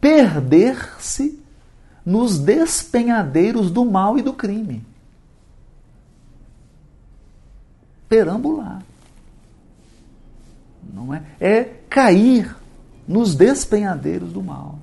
perder-se 0.00 1.42
nos 2.04 2.38
despenhadeiros 2.38 3.70
do 3.70 3.84
mal 3.84 4.18
e 4.18 4.22
do 4.22 4.34
crime. 4.34 4.84
Perambular. 8.06 8.82
Não 10.92 11.12
é? 11.14 11.22
É 11.40 11.64
cair 11.88 12.54
nos 13.06 13.34
despenhadeiros 13.34 14.32
do 14.32 14.42
mal. 14.42 14.78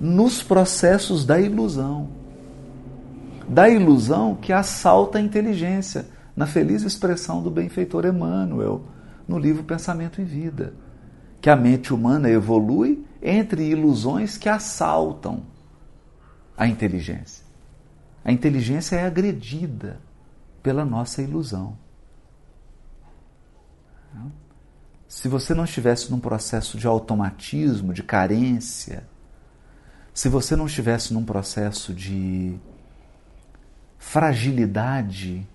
Nos 0.00 0.42
processos 0.42 1.24
da 1.24 1.40
ilusão. 1.40 2.08
Da 3.48 3.68
ilusão 3.68 4.34
que 4.34 4.52
assalta 4.52 5.18
a 5.18 5.20
inteligência 5.20 6.06
na 6.36 6.46
feliz 6.46 6.82
expressão 6.82 7.42
do 7.42 7.50
benfeitor 7.50 8.04
Emmanuel, 8.04 8.82
no 9.26 9.38
livro 9.38 9.62
Pensamento 9.62 10.20
e 10.20 10.24
Vida, 10.24 10.74
que 11.40 11.48
a 11.48 11.56
mente 11.56 11.92
humana 11.92 12.28
evolui 12.28 13.04
entre 13.22 13.68
ilusões 13.68 14.36
que 14.36 14.48
assaltam 14.48 15.42
a 16.56 16.66
inteligência. 16.66 17.44
A 18.24 18.32
inteligência 18.32 18.96
é 18.96 19.06
agredida 19.06 20.00
pela 20.62 20.84
nossa 20.84 21.20
ilusão. 21.20 21.76
Se 25.14 25.28
você 25.28 25.54
não 25.54 25.62
estivesse 25.62 26.10
num 26.10 26.18
processo 26.18 26.76
de 26.76 26.88
automatismo, 26.88 27.94
de 27.94 28.02
carência, 28.02 29.04
se 30.12 30.28
você 30.28 30.56
não 30.56 30.66
estivesse 30.66 31.14
num 31.14 31.24
processo 31.24 31.94
de 31.94 32.56
fragilidade 33.96 35.46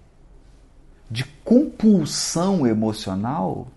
de 1.11 1.25
compulsão 1.43 2.65
emocional, 2.65 3.67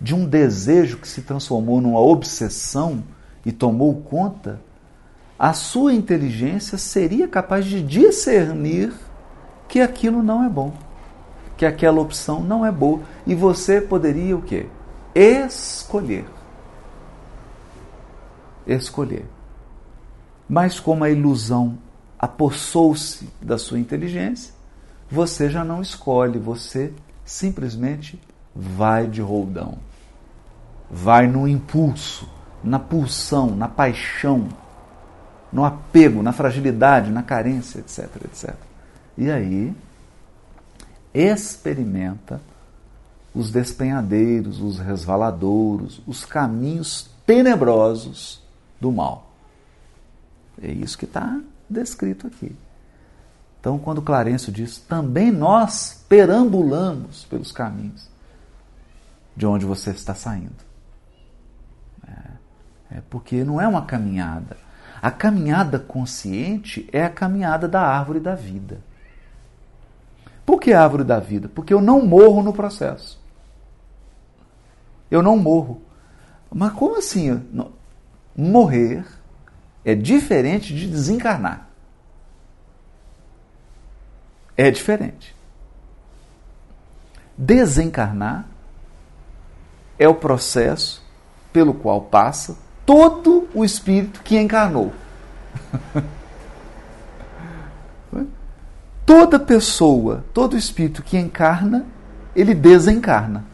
de 0.00 0.16
um 0.16 0.26
desejo 0.26 0.98
que 0.98 1.06
se 1.06 1.22
transformou 1.22 1.80
numa 1.80 2.00
obsessão 2.00 3.04
e 3.46 3.52
tomou 3.52 4.02
conta, 4.02 4.60
a 5.38 5.52
sua 5.52 5.94
inteligência 5.94 6.76
seria 6.76 7.28
capaz 7.28 7.66
de 7.66 7.80
discernir 7.80 8.92
que 9.68 9.80
aquilo 9.80 10.24
não 10.24 10.42
é 10.42 10.48
bom, 10.48 10.74
que 11.56 11.66
aquela 11.66 12.00
opção 12.00 12.40
não 12.40 12.64
é 12.64 12.72
boa, 12.72 13.00
e 13.26 13.34
você 13.34 13.80
poderia 13.80 14.36
o 14.36 14.42
quê? 14.42 14.66
Escolher. 15.14 16.24
Escolher. 18.66 19.26
Mas 20.48 20.80
como 20.80 21.04
a 21.04 21.10
ilusão 21.10 21.78
apossou-se 22.18 23.28
da 23.40 23.58
sua 23.58 23.78
inteligência, 23.78 24.52
você 25.10 25.50
já 25.50 25.64
não 25.64 25.82
escolhe, 25.82 26.38
você 26.38 26.92
simplesmente 27.24 28.20
vai 28.54 29.06
de 29.06 29.20
roldão. 29.20 29.78
Vai 30.90 31.26
no 31.26 31.48
impulso, 31.48 32.28
na 32.62 32.78
pulsão, 32.78 33.54
na 33.54 33.68
paixão, 33.68 34.48
no 35.52 35.64
apego, 35.64 36.22
na 36.22 36.32
fragilidade, 36.32 37.10
na 37.10 37.22
carência, 37.22 37.78
etc, 37.78 38.08
etc. 38.24 38.54
E 39.16 39.30
aí 39.30 39.74
experimenta 41.14 42.40
os 43.34 43.50
despenhadeiros, 43.50 44.60
os 44.60 44.78
resvaladouros, 44.78 46.00
os 46.06 46.24
caminhos 46.24 47.10
tenebrosos 47.26 48.42
do 48.80 48.92
mal. 48.92 49.30
É 50.60 50.70
isso 50.70 50.98
que 50.98 51.04
está 51.04 51.40
descrito 51.68 52.26
aqui. 52.26 52.54
Então, 53.60 53.78
quando 53.78 54.02
Clarencio 54.02 54.52
diz, 54.52 54.78
também 54.78 55.30
nós 55.30 56.04
perambulamos 56.08 57.24
pelos 57.24 57.52
caminhos 57.52 58.08
de 59.36 59.46
onde 59.46 59.64
você 59.64 59.90
está 59.90 60.14
saindo. 60.14 60.52
É, 62.06 62.96
é 62.96 63.02
porque 63.08 63.44
não 63.44 63.60
é 63.60 63.66
uma 63.66 63.86
caminhada. 63.86 64.56
A 65.00 65.10
caminhada 65.10 65.78
consciente 65.78 66.88
é 66.92 67.04
a 67.04 67.10
caminhada 67.10 67.66
da 67.66 67.80
árvore 67.80 68.20
da 68.20 68.34
vida. 68.34 68.80
Por 70.44 70.60
que 70.60 70.72
árvore 70.72 71.04
da 71.04 71.18
vida? 71.20 71.48
Porque 71.48 71.72
eu 71.72 71.80
não 71.80 72.04
morro 72.04 72.42
no 72.42 72.52
processo. 72.52 73.20
Eu 75.10 75.22
não 75.22 75.36
morro. 75.36 75.82
Mas 76.52 76.72
como 76.72 76.98
assim? 76.98 77.42
Morrer 78.36 79.04
é 79.84 79.94
diferente 79.94 80.74
de 80.74 80.86
desencarnar 80.86 81.72
é 84.56 84.70
diferente. 84.70 85.34
Desencarnar 87.36 88.46
é 89.98 90.06
o 90.08 90.14
processo 90.14 91.02
pelo 91.52 91.74
qual 91.74 92.02
passa 92.02 92.56
todo 92.84 93.48
o 93.54 93.64
espírito 93.64 94.22
que 94.22 94.38
encarnou. 94.38 94.92
toda 99.12 99.38
pessoa, 99.38 100.24
todo 100.32 100.56
espírito 100.56 101.02
que 101.02 101.18
encarna, 101.18 101.84
ele 102.34 102.54
desencarna. 102.54 103.44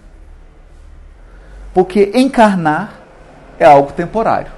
Porque 1.75 2.13
encarnar 2.15 3.01
é 3.59 3.65
algo 3.65 3.93
temporário, 3.93 4.53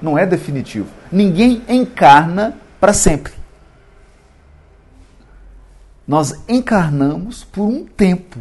não 0.00 0.16
é 0.16 0.24
definitivo. 0.24 0.88
Ninguém 1.10 1.64
encarna 1.68 2.56
para 2.78 2.92
sempre. 2.92 3.32
Nós 6.06 6.32
encarnamos 6.48 7.42
por 7.42 7.64
um 7.64 7.84
tempo. 7.84 8.38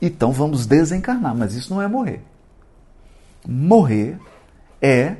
Então 0.00 0.32
vamos 0.32 0.64
desencarnar, 0.64 1.36
mas 1.36 1.52
isso 1.54 1.74
não 1.74 1.82
é 1.82 1.86
morrer. 1.86 2.22
Morrer 3.46 4.18
é 4.80 5.16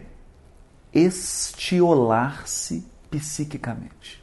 estiolar-se 0.94 2.82
psiquicamente. 3.10 4.21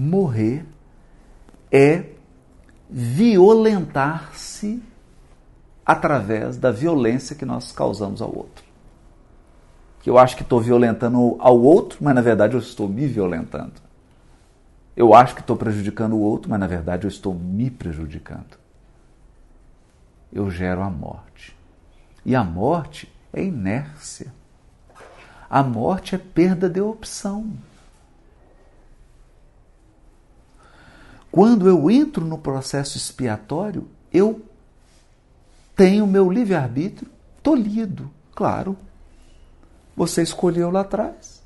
Morrer 0.00 0.64
é 1.72 2.04
violentar-se 2.88 4.80
através 5.84 6.56
da 6.56 6.70
violência 6.70 7.34
que 7.34 7.44
nós 7.44 7.72
causamos 7.72 8.22
ao 8.22 8.32
outro. 8.32 8.64
Que 10.00 10.08
eu 10.08 10.16
acho 10.16 10.36
que 10.36 10.42
estou 10.42 10.60
violentando 10.60 11.34
ao 11.40 11.60
outro, 11.60 11.98
mas 12.00 12.14
na 12.14 12.20
verdade 12.20 12.54
eu 12.54 12.60
estou 12.60 12.88
me 12.88 13.08
violentando. 13.08 13.72
Eu 14.96 15.14
acho 15.14 15.34
que 15.34 15.40
estou 15.40 15.56
prejudicando 15.56 16.12
o 16.12 16.20
outro, 16.20 16.48
mas 16.48 16.60
na 16.60 16.68
verdade 16.68 17.04
eu 17.04 17.08
estou 17.08 17.34
me 17.34 17.68
prejudicando. 17.68 18.56
Eu 20.32 20.48
gero 20.48 20.80
a 20.80 20.88
morte. 20.88 21.56
E 22.24 22.36
a 22.36 22.44
morte 22.44 23.12
é 23.32 23.42
inércia. 23.42 24.32
A 25.50 25.64
morte 25.64 26.14
é 26.14 26.18
perda 26.18 26.70
de 26.70 26.80
opção. 26.80 27.52
Quando 31.38 31.68
eu 31.68 31.88
entro 31.88 32.24
no 32.24 32.36
processo 32.36 32.96
expiatório, 32.96 33.86
eu 34.12 34.44
tenho 35.76 36.04
meu 36.04 36.28
livre-arbítrio 36.28 37.08
tolhido, 37.40 38.10
claro. 38.34 38.76
Você 39.94 40.20
escolheu 40.20 40.68
lá 40.68 40.80
atrás. 40.80 41.40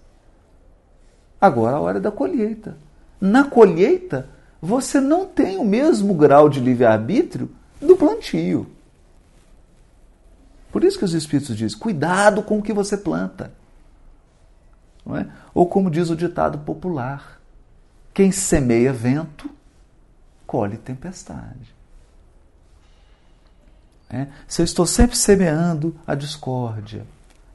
Agora 1.39 1.77
a 1.77 1.81
hora 1.81 2.01
da 2.01 2.11
colheita. 2.11 2.79
Na 3.21 3.45
colheita, 3.45 4.31
você 4.63 4.99
não 4.99 5.27
tem 5.27 5.59
o 5.59 5.65
mesmo 5.65 6.15
grau 6.15 6.49
de 6.49 6.59
livre-arbítrio 6.59 7.51
do 7.79 7.95
plantio. 7.95 8.67
Por 10.73 10.85
isso 10.85 10.99
que 10.99 11.05
os 11.05 11.13
Espíritos 11.13 11.55
dizem: 11.55 11.79
cuidado 11.79 12.43
com 12.43 12.59
o 12.59 12.63
que 12.63 12.73
você 12.73 12.97
planta. 12.97 13.53
É? 15.21 15.27
Ou 15.53 15.67
como 15.67 15.91
diz 15.91 16.09
o 16.09 16.17
ditado 16.17 16.61
popular: 16.61 17.43
quem 18.15 18.33
semeia 18.33 18.91
vento, 18.91 19.51
colhe 20.53 20.77
tempestade. 20.77 21.75
É? 24.11 24.27
Se 24.47 24.61
eu 24.61 24.65
estou 24.65 24.85
sempre 24.85 25.17
semeando 25.17 25.97
a 26.07 26.15
discórdia, 26.15 27.07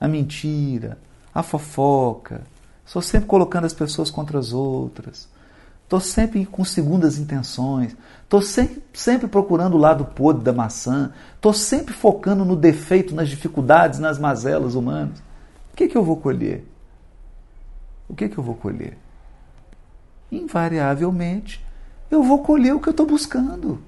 a 0.02 0.08
mentira, 0.08 0.98
a 1.32 1.44
fofoca, 1.44 2.42
estou 2.84 3.00
sempre 3.00 3.28
colocando 3.28 3.66
as 3.66 3.74
pessoas 3.74 4.10
contra 4.10 4.40
as 4.40 4.52
outras, 4.52 5.30
estou 5.84 6.00
sempre 6.00 6.44
com 6.48 6.66
segundas 6.66 7.20
intenções, 7.20 7.96
estou 8.24 8.42
sempre, 8.42 8.84
sempre 8.92 9.28
procurando 9.28 9.76
o 9.76 9.80
lado 9.80 10.04
podre 10.04 10.44
da 10.44 10.52
maçã, 10.52 11.14
estou 11.36 11.54
sempre 11.54 11.94
focando 11.94 12.44
no 12.44 12.56
defeito, 12.56 13.14
nas 13.14 13.30
dificuldades, 13.30 14.00
nas 14.00 14.18
mazelas 14.18 14.74
humanas. 14.74 15.20
O 15.72 15.76
que, 15.76 15.88
que 15.88 15.96
eu 15.96 16.04
vou 16.04 16.18
colher? 16.18 16.66
o 18.10 18.16
que, 18.16 18.30
que 18.30 18.38
eu 18.38 18.44
vou 18.44 18.56
colher? 18.56 18.98
Invariavelmente, 20.32 21.64
eu 22.10 22.24
vou 22.24 22.44
colher 22.44 22.74
o 22.74 22.80
que 22.80 22.88
eu 22.88 22.92
estou 22.92 23.06
buscando. 23.06 23.82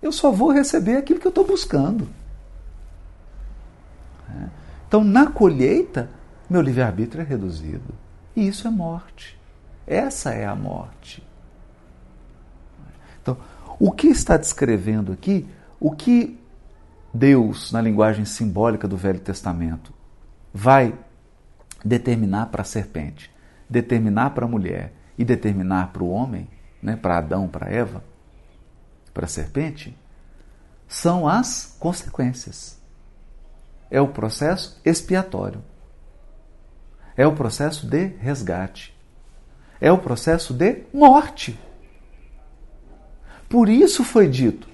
Eu 0.00 0.12
só 0.12 0.30
vou 0.30 0.52
receber 0.52 0.96
aquilo 0.96 1.18
que 1.18 1.26
eu 1.26 1.30
estou 1.30 1.44
buscando. 1.44 2.08
É. 4.30 4.48
Então, 4.86 5.02
na 5.02 5.26
colheita, 5.26 6.08
meu 6.48 6.60
livre-arbítrio 6.60 7.22
é 7.22 7.24
reduzido. 7.24 7.94
E 8.36 8.46
isso 8.46 8.68
é 8.68 8.70
morte. 8.70 9.38
Essa 9.86 10.32
é 10.32 10.46
a 10.46 10.54
morte. 10.54 11.26
Então, 13.20 13.36
o 13.78 13.90
que 13.90 14.06
está 14.06 14.36
descrevendo 14.36 15.12
aqui, 15.12 15.46
o 15.80 15.90
que 15.90 16.38
Deus, 17.12 17.72
na 17.72 17.80
linguagem 17.80 18.24
simbólica 18.24 18.86
do 18.86 18.96
Velho 18.96 19.18
Testamento, 19.18 19.92
vai 20.52 20.94
determinar 21.84 22.46
para 22.46 22.62
a 22.62 22.64
serpente, 22.64 23.30
determinar 23.68 24.30
para 24.30 24.44
a 24.44 24.48
mulher 24.48 24.92
e 25.18 25.24
determinar 25.24 25.92
para 25.92 26.02
o 26.02 26.08
homem, 26.08 26.48
né, 26.80 26.96
para 26.96 27.18
Adão, 27.18 27.48
para 27.48 27.68
Eva, 27.68 28.02
para 29.12 29.26
a 29.26 29.28
serpente, 29.28 29.98
são 30.86 31.28
as 31.28 31.76
consequências. 31.78 32.80
É 33.90 34.00
o 34.00 34.08
processo 34.08 34.80
expiatório. 34.84 35.62
É 37.16 37.26
o 37.26 37.34
processo 37.34 37.86
de 37.86 38.06
resgate. 38.18 38.96
É 39.80 39.90
o 39.90 39.98
processo 39.98 40.54
de 40.54 40.84
morte. 40.94 41.58
Por 43.48 43.68
isso 43.68 44.04
foi 44.04 44.28
dito: 44.28 44.68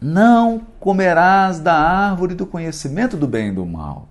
não 0.00 0.66
comerás 0.80 1.60
da 1.60 1.74
árvore 1.74 2.34
do 2.34 2.46
conhecimento 2.46 3.16
do 3.16 3.28
bem 3.28 3.48
e 3.48 3.52
do 3.52 3.64
mal 3.64 4.08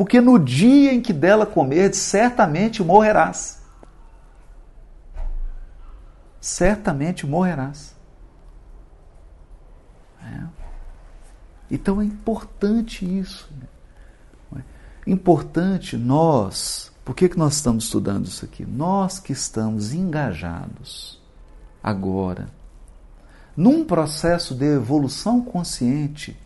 porque 0.00 0.18
no 0.18 0.38
dia 0.38 0.94
em 0.94 1.00
que 1.02 1.12
dela 1.12 1.44
comerdes, 1.44 1.98
certamente 1.98 2.82
morrerás. 2.82 3.59
Certamente 6.40 7.26
morrerás. 7.26 7.94
É. 10.22 10.44
Então 11.70 12.00
é 12.00 12.04
importante 12.04 13.04
isso. 13.04 13.48
Né? 14.52 14.64
Importante 15.06 15.96
nós, 15.96 16.92
por 17.04 17.14
que, 17.14 17.28
que 17.28 17.38
nós 17.38 17.54
estamos 17.54 17.84
estudando 17.84 18.26
isso 18.26 18.44
aqui? 18.44 18.64
Nós 18.64 19.18
que 19.18 19.32
estamos 19.32 19.92
engajados 19.92 21.20
agora 21.82 22.48
num 23.56 23.84
processo 23.84 24.54
de 24.54 24.64
evolução 24.64 25.42
consciente 25.42 26.36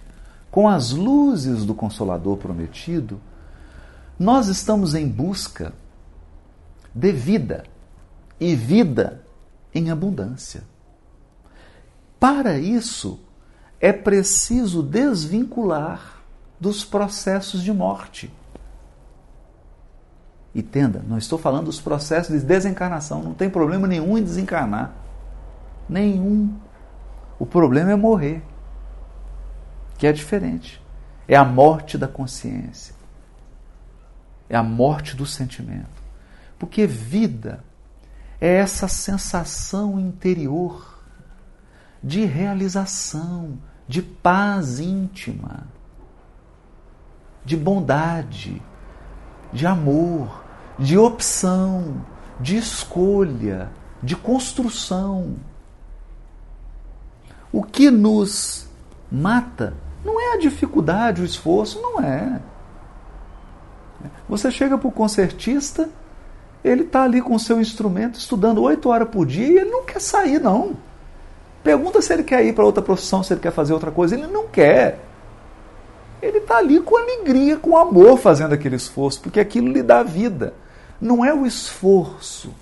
com 0.51 0.69
as 0.69 0.91
luzes 0.91 1.65
do 1.65 1.75
Consolador 1.75 2.37
prometido, 2.37 3.21
nós 4.19 4.49
estamos 4.49 4.95
em 4.95 5.09
busca 5.09 5.73
de 6.95 7.13
vida 7.13 7.65
e 8.41 8.55
vida 8.55 9.24
em 9.75 9.91
abundância. 9.91 10.63
Para 12.19 12.59
isso, 12.59 13.21
é 13.81 13.93
preciso 13.93 14.83
desvincular 14.83 16.23
dos 16.59 16.85
processos 16.85 17.63
de 17.63 17.73
morte. 17.73 18.33
Entenda, 20.55 21.05
não 21.07 21.19
estou 21.19 21.39
falando 21.39 21.67
dos 21.67 21.81
processos 21.81 22.41
de 22.41 22.47
desencarnação, 22.47 23.23
não 23.23 23.35
tem 23.35 23.51
problema 23.51 23.89
nenhum 23.89 24.17
em 24.17 24.23
desencarnar. 24.23 24.95
Nenhum. 25.89 26.57
O 27.39 27.45
problema 27.45 27.91
é 27.91 27.97
morrer, 27.97 28.43
que 29.99 30.07
é 30.07 30.13
diferente. 30.13 30.81
É 31.27 31.37
a 31.37 31.45
morte 31.45 31.99
da 31.99 32.07
consciência 32.07 32.95
é 34.49 34.57
a 34.57 34.63
morte 34.63 35.17
do 35.17 35.27
sentimento. 35.27 36.03
Porque 36.59 36.87
vida 36.87 37.65
é 38.41 38.57
essa 38.57 38.89
sensação 38.89 39.99
interior 39.99 40.95
de 42.03 42.25
realização, 42.25 43.59
de 43.89 44.03
paz 44.03 44.79
íntima, 44.79 45.67
de 47.45 47.57
bondade, 47.57 48.61
de 49.53 49.67
amor, 49.67 50.45
de 50.79 50.99
opção, 50.99 52.05
de 52.41 52.57
escolha, 52.57 53.71
de 54.03 54.17
construção. 54.17 55.37
O 57.53 57.63
que 57.63 57.91
nos 57.91 58.69
mata 59.11 59.75
não 60.05 60.21
é 60.21 60.35
a 60.35 60.39
dificuldade, 60.39 61.23
o 61.23 61.25
esforço, 61.25 61.81
não 61.81 62.01
é. 62.01 62.41
Você 64.29 64.51
chega 64.51 64.77
para 64.77 64.89
o 64.89 64.93
concertista, 64.93 65.89
ele 66.65 66.83
está 66.83 67.03
ali 67.03 67.21
com 67.21 67.35
o 67.35 67.39
seu 67.39 67.61
instrumento, 67.61 68.19
estudando 68.19 68.63
oito 68.63 68.89
horas 68.89 69.09
por 69.11 69.27
dia 69.27 69.47
e 69.47 69.59
ele 69.59 69.71
não 69.71 69.85
quer 69.85 70.01
sair, 70.01 70.41
não. 70.41 70.75
Pergunta 71.63 72.01
se 72.01 72.13
ele 72.13 72.23
quer 72.23 72.45
ir 72.45 72.55
para 72.55 72.65
outra 72.65 72.83
profissão, 72.83 73.23
se 73.23 73.35
ele 73.35 73.41
quer 73.41 73.53
fazer 73.53 73.75
outra 73.75 73.91
coisa. 73.91 74.15
Ele 74.15 74.27
não 74.27 74.49
quer. 74.49 74.99
Ele 76.23 76.39
está 76.39 76.57
ali 76.57 76.81
com 76.81 76.97
alegria, 76.97 77.59
com 77.59 77.77
amor, 77.77 78.19
fazendo 78.19 78.55
aquele 78.55 78.77
esforço, 78.77 79.21
porque 79.21 79.39
aquilo 79.39 79.69
lhe 79.69 79.83
dá 79.83 80.03
vida. 80.03 80.55
Não 80.99 81.23
é 81.23 81.35
o 81.35 81.45
esforço 81.45 82.55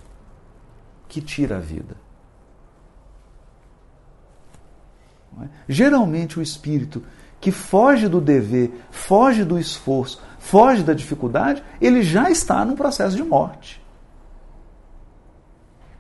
que 1.08 1.20
tira 1.20 1.56
a 1.56 1.60
vida. 1.60 1.96
É? 5.42 5.46
Geralmente 5.68 6.38
o 6.38 6.42
espírito 6.42 7.02
que 7.40 7.50
foge 7.50 8.08
do 8.08 8.20
dever, 8.20 8.72
foge 8.90 9.44
do 9.44 9.58
esforço, 9.58 10.22
foge 10.38 10.82
da 10.82 10.92
dificuldade, 10.92 11.62
ele 11.80 12.02
já 12.02 12.30
está 12.30 12.64
num 12.64 12.76
processo 12.76 13.16
de 13.16 13.22
morte. 13.24 13.81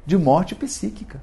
De 0.04 0.16
morte 0.16 0.54
psíquica. 0.54 1.22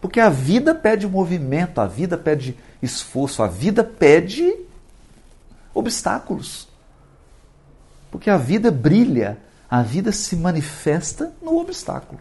Porque 0.00 0.20
a 0.20 0.28
vida 0.28 0.74
pede 0.74 1.06
movimento, 1.06 1.80
a 1.80 1.86
vida 1.86 2.18
pede 2.18 2.56
esforço, 2.82 3.42
a 3.42 3.46
vida 3.46 3.82
pede 3.82 4.54
obstáculos. 5.72 6.68
Porque 8.10 8.30
a 8.30 8.36
vida 8.36 8.70
brilha, 8.70 9.38
a 9.68 9.82
vida 9.82 10.12
se 10.12 10.36
manifesta 10.36 11.32
no 11.42 11.58
obstáculo, 11.58 12.20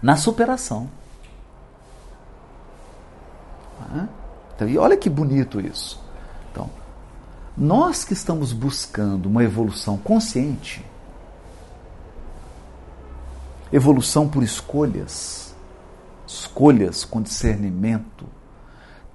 na 0.00 0.16
superação. 0.16 0.88
Então, 4.54 4.68
e 4.68 4.78
olha 4.78 4.96
que 4.96 5.10
bonito 5.10 5.60
isso. 5.60 6.00
Então, 6.50 6.70
nós 7.56 8.04
que 8.04 8.14
estamos 8.14 8.52
buscando 8.52 9.26
uma 9.26 9.44
evolução 9.44 9.98
consciente, 9.98 10.84
evolução 13.72 14.28
por 14.28 14.42
escolhas, 14.42 15.54
escolhas 16.26 17.04
com 17.04 17.20
discernimento, 17.20 18.26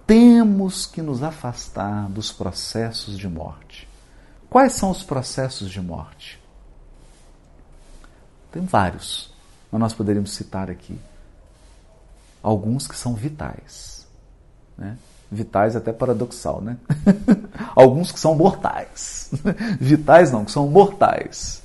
temos 0.06 0.86
que 0.86 1.02
nos 1.02 1.24
afastar 1.24 2.10
dos 2.10 2.32
processos 2.32 3.18
de 3.18 3.28
morte. 3.28 3.88
Quais 4.50 4.74
são 4.74 4.90
os 4.90 5.04
processos 5.04 5.70
de 5.70 5.80
morte? 5.80 6.42
Tem 8.52 8.66
vários, 8.66 9.34
mas 9.72 9.80
nós 9.80 9.94
poderíamos 9.94 10.34
citar 10.34 10.70
aqui 10.70 11.00
alguns 12.44 12.88
que 12.88 12.96
são 12.96 13.14
vitais. 13.14 14.06
Né? 14.78 14.98
Vitais 15.32 15.78
até 15.78 15.94
paradoxal, 15.94 16.62
né? 16.62 16.76
alguns 17.74 18.12
que 18.12 18.20
são 18.20 18.36
mortais. 18.36 19.32
Vitais 19.80 20.32
não, 20.32 20.44
que 20.44 20.52
são 20.52 20.68
mortais. 20.68 21.64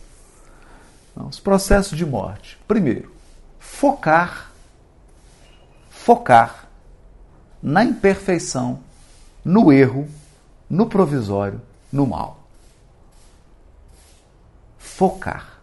Não, 1.16 1.28
os 1.28 1.40
processos 1.40 1.96
de 1.96 2.04
morte. 2.04 2.58
Primeiro, 2.68 3.10
focar, 3.58 4.52
focar 5.88 6.68
na 7.62 7.82
imperfeição, 7.82 8.80
no 9.42 9.72
erro, 9.72 10.06
no 10.68 10.86
provisório, 10.86 11.60
no 11.90 12.06
mal. 12.06 12.40
Focar. 14.78 15.56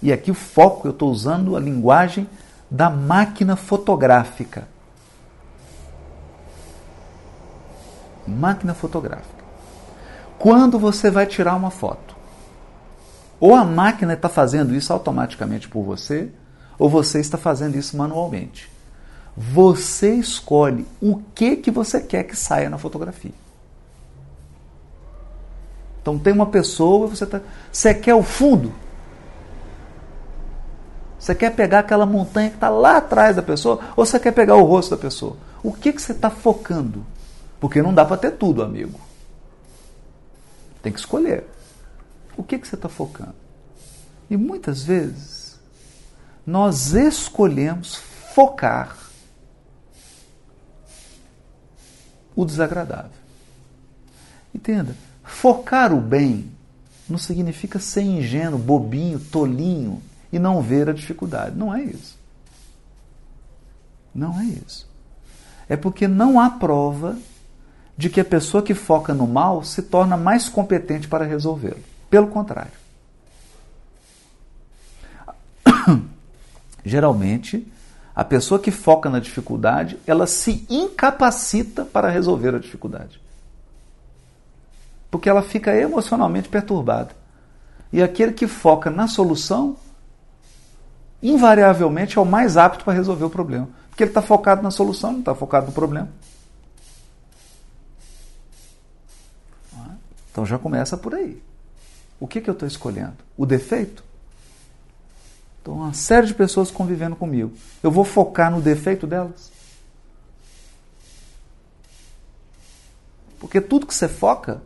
E 0.00 0.12
aqui 0.12 0.32
o 0.32 0.34
foco, 0.34 0.88
eu 0.88 0.92
estou 0.92 1.10
usando 1.10 1.56
a 1.56 1.60
linguagem 1.60 2.28
da 2.68 2.90
máquina 2.90 3.54
fotográfica. 3.54 4.66
Máquina 8.26 8.74
fotográfica. 8.74 9.44
Quando 10.38 10.76
você 10.78 11.08
vai 11.08 11.26
tirar 11.26 11.54
uma 11.54 11.70
foto, 11.70 12.11
ou 13.42 13.56
a 13.56 13.64
máquina 13.64 14.12
está 14.12 14.28
fazendo 14.28 14.72
isso 14.72 14.92
automaticamente 14.92 15.68
por 15.68 15.82
você, 15.82 16.30
ou 16.78 16.88
você 16.88 17.18
está 17.18 17.36
fazendo 17.36 17.74
isso 17.74 17.96
manualmente. 17.96 18.70
Você 19.36 20.14
escolhe 20.14 20.86
o 21.00 21.20
que 21.34 21.56
que 21.56 21.68
você 21.68 22.00
quer 22.00 22.22
que 22.22 22.36
saia 22.36 22.70
na 22.70 22.78
fotografia. 22.78 23.32
Então 26.00 26.16
tem 26.20 26.32
uma 26.32 26.46
pessoa, 26.46 27.08
você 27.08 27.26
tá, 27.26 27.40
você 27.72 27.92
quer 27.92 28.14
o 28.14 28.22
fundo? 28.22 28.72
Você 31.18 31.34
quer 31.34 31.50
pegar 31.50 31.80
aquela 31.80 32.06
montanha 32.06 32.48
que 32.48 32.56
está 32.58 32.68
lá 32.68 32.98
atrás 32.98 33.34
da 33.34 33.42
pessoa, 33.42 33.80
ou 33.96 34.06
você 34.06 34.20
quer 34.20 34.30
pegar 34.30 34.54
o 34.54 34.62
rosto 34.62 34.92
da 34.92 35.02
pessoa? 35.02 35.36
O 35.64 35.72
que 35.72 35.92
que 35.92 36.00
você 36.00 36.12
está 36.12 36.30
focando? 36.30 37.04
Porque 37.58 37.82
não 37.82 37.92
dá 37.92 38.04
para 38.04 38.18
ter 38.18 38.30
tudo, 38.30 38.62
amigo. 38.62 39.00
Tem 40.80 40.92
que 40.92 41.00
escolher. 41.00 41.51
O 42.36 42.42
que 42.42 42.58
que 42.58 42.66
você 42.66 42.74
está 42.74 42.88
focando? 42.88 43.34
E 44.30 44.36
muitas 44.36 44.82
vezes 44.82 45.58
nós 46.46 46.92
escolhemos 46.94 47.96
focar 48.34 48.96
o 52.34 52.44
desagradável. 52.44 53.10
Entenda, 54.54 54.96
focar 55.22 55.92
o 55.92 56.00
bem 56.00 56.50
não 57.08 57.18
significa 57.18 57.78
ser 57.78 58.02
ingênuo, 58.02 58.58
bobinho, 58.58 59.20
tolinho 59.20 60.02
e 60.32 60.38
não 60.38 60.62
ver 60.62 60.88
a 60.88 60.92
dificuldade. 60.92 61.56
Não 61.56 61.74
é 61.74 61.82
isso. 61.82 62.18
Não 64.14 64.38
é 64.40 64.44
isso. 64.44 64.88
É 65.68 65.76
porque 65.76 66.08
não 66.08 66.40
há 66.40 66.50
prova 66.50 67.16
de 67.96 68.08
que 68.08 68.20
a 68.20 68.24
pessoa 68.24 68.62
que 68.62 68.74
foca 68.74 69.12
no 69.12 69.26
mal 69.26 69.62
se 69.62 69.82
torna 69.82 70.16
mais 70.16 70.48
competente 70.48 71.06
para 71.06 71.24
resolvê-lo. 71.24 71.91
Pelo 72.12 72.26
contrário. 72.26 72.72
Geralmente, 76.84 77.66
a 78.14 78.22
pessoa 78.22 78.60
que 78.60 78.70
foca 78.70 79.08
na 79.08 79.18
dificuldade, 79.18 79.98
ela 80.06 80.26
se 80.26 80.66
incapacita 80.68 81.86
para 81.86 82.10
resolver 82.10 82.54
a 82.54 82.58
dificuldade. 82.58 83.18
Porque 85.10 85.26
ela 85.26 85.40
fica 85.40 85.74
emocionalmente 85.74 86.50
perturbada. 86.50 87.16
E 87.90 88.02
aquele 88.02 88.32
que 88.32 88.46
foca 88.46 88.90
na 88.90 89.08
solução, 89.08 89.78
invariavelmente 91.22 92.18
é 92.18 92.20
o 92.20 92.26
mais 92.26 92.58
apto 92.58 92.84
para 92.84 92.92
resolver 92.92 93.24
o 93.24 93.30
problema. 93.30 93.70
Porque 93.88 94.02
ele 94.02 94.10
está 94.10 94.20
focado 94.20 94.60
na 94.60 94.70
solução, 94.70 95.12
não 95.12 95.20
está 95.20 95.34
focado 95.34 95.68
no 95.68 95.72
problema. 95.72 96.10
Então 100.30 100.44
já 100.44 100.58
começa 100.58 100.94
por 100.98 101.14
aí. 101.14 101.42
O 102.22 102.28
que, 102.28 102.40
que 102.40 102.48
eu 102.48 102.52
estou 102.52 102.68
escolhendo? 102.68 103.16
O 103.36 103.44
defeito? 103.44 104.04
Então, 105.60 105.74
uma 105.74 105.92
série 105.92 106.28
de 106.28 106.34
pessoas 106.34 106.70
convivendo 106.70 107.16
comigo. 107.16 107.52
Eu 107.82 107.90
vou 107.90 108.04
focar 108.04 108.48
no 108.48 108.60
defeito 108.60 109.08
delas? 109.08 109.50
Porque 113.40 113.60
tudo 113.60 113.88
que 113.88 113.94
você 113.94 114.06
foca 114.06 114.62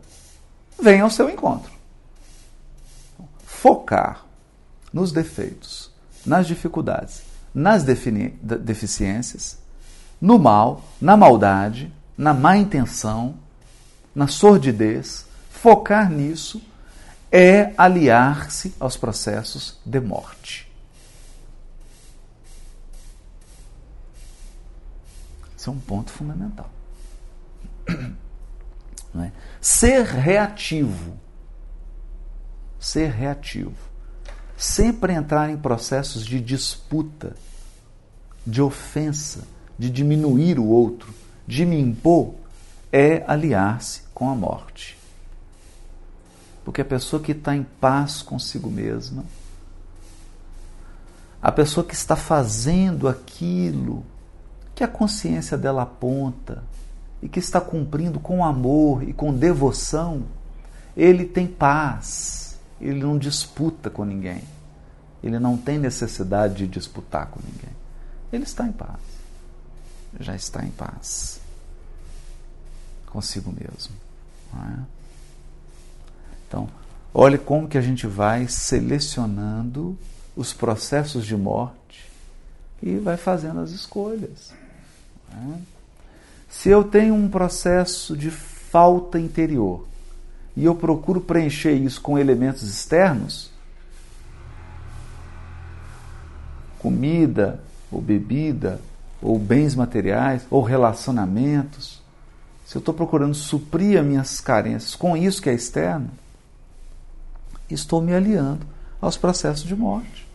vem 0.79 1.01
ao 1.01 1.09
seu 1.09 1.31
encontro. 1.31 1.71
Focar 3.43 4.23
nos 4.93 5.11
defeitos, 5.11 5.89
nas 6.23 6.45
dificuldades, 6.45 7.23
nas 7.55 7.83
deficiências, 7.83 9.57
no 10.21 10.37
mal, 10.37 10.83
na 11.01 11.17
maldade, 11.17 11.91
na 12.15 12.35
má 12.35 12.55
intenção, 12.55 13.33
na 14.13 14.27
sordidez, 14.27 15.25
focar 15.49 16.11
nisso 16.11 16.61
é 17.31 17.73
aliar-se 17.77 18.73
aos 18.79 18.95
processos 18.95 19.79
de 19.85 19.99
morte. 19.99 20.71
Esse 25.57 25.69
é 25.69 25.71
um 25.71 25.79
ponto 25.79 26.11
fundamental. 26.11 26.69
É? 29.19 29.31
Ser 29.59 30.05
reativo. 30.05 31.17
Ser 32.79 33.09
reativo. 33.09 33.75
Sempre 34.55 35.13
entrar 35.13 35.49
em 35.49 35.57
processos 35.57 36.23
de 36.23 36.39
disputa, 36.39 37.35
de 38.45 38.61
ofensa, 38.61 39.47
de 39.79 39.89
diminuir 39.89 40.59
o 40.59 40.67
outro, 40.67 41.11
de 41.47 41.65
me 41.65 41.79
impor, 41.79 42.35
é 42.91 43.23
aliar-se 43.27 44.03
com 44.13 44.29
a 44.29 44.35
morte. 44.35 44.97
Porque 46.67 46.81
a 46.81 46.85
pessoa 46.85 47.21
que 47.21 47.31
está 47.31 47.55
em 47.55 47.63
paz 47.63 48.21
consigo 48.21 48.69
mesma, 48.69 49.23
a 51.41 51.49
pessoa 51.49 51.81
que 51.81 51.93
está 51.93 52.13
fazendo 52.13 53.07
aquilo 53.07 54.03
que 54.75 54.83
a 54.83 54.87
consciência 54.89 55.57
dela 55.57 55.83
aponta 55.83 56.61
e 57.21 57.29
que 57.29 57.39
está 57.39 57.61
cumprindo 57.61 58.19
com 58.19 58.43
amor 58.43 59.01
e 59.07 59.13
com 59.13 59.33
devoção, 59.33 60.23
ele 60.97 61.23
tem 61.23 61.47
paz, 61.47 62.59
ele 62.81 62.99
não 62.99 63.17
disputa 63.17 63.89
com 63.89 64.03
ninguém, 64.03 64.43
ele 65.23 65.39
não 65.39 65.55
tem 65.55 65.79
necessidade 65.79 66.55
de 66.55 66.67
disputar 66.67 67.27
com 67.27 67.39
ninguém. 67.45 67.73
Ele 68.29 68.43
está 68.43 68.67
em 68.67 68.73
paz, 68.73 68.99
já 70.19 70.35
está 70.35 70.65
em 70.65 70.71
paz 70.71 71.39
consigo 73.05 73.53
mesmo. 73.53 73.95
É? 74.53 74.96
Então, 76.47 76.69
olhe 77.13 77.37
como 77.37 77.67
que 77.67 77.77
a 77.77 77.81
gente 77.81 78.07
vai 78.07 78.47
selecionando 78.47 79.97
os 80.35 80.53
processos 80.53 81.25
de 81.25 81.35
morte 81.35 82.09
e 82.81 82.95
vai 82.97 83.17
fazendo 83.17 83.59
as 83.59 83.71
escolhas. 83.71 84.53
Se 86.49 86.69
eu 86.69 86.83
tenho 86.83 87.13
um 87.13 87.29
processo 87.29 88.15
de 88.15 88.31
falta 88.31 89.19
interior 89.19 89.85
e 90.55 90.63
eu 90.63 90.75
procuro 90.75 91.19
preencher 91.19 91.73
isso 91.73 92.01
com 92.01 92.17
elementos 92.17 92.63
externos, 92.63 93.51
comida, 96.79 97.61
ou 97.91 98.01
bebida, 98.01 98.79
ou 99.21 99.37
bens 99.37 99.75
materiais, 99.75 100.45
ou 100.49 100.61
relacionamentos, 100.61 102.01
se 102.65 102.75
eu 102.75 102.79
estou 102.79 102.93
procurando 102.93 103.33
suprir 103.33 103.99
as 103.99 104.05
minhas 104.05 104.41
carências 104.41 104.95
com 104.95 105.15
isso 105.15 105.41
que 105.41 105.49
é 105.49 105.53
externo, 105.53 106.09
estou 107.69 108.01
me 108.01 108.13
aliando 108.13 108.65
aos 109.01 109.17
processos 109.17 109.65
de 109.65 109.75
morte. 109.75 110.27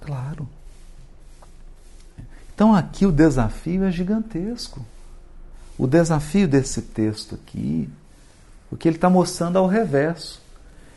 Claro. 0.00 0.48
Então 2.54 2.74
aqui 2.74 3.06
o 3.06 3.12
desafio 3.12 3.84
é 3.84 3.90
gigantesco. 3.90 4.84
O 5.78 5.86
desafio 5.86 6.48
desse 6.48 6.82
texto 6.82 7.36
aqui, 7.36 7.88
o 8.70 8.76
que 8.76 8.88
ele 8.88 8.96
está 8.96 9.08
mostrando 9.08 9.58
ao 9.58 9.66
reverso. 9.66 10.42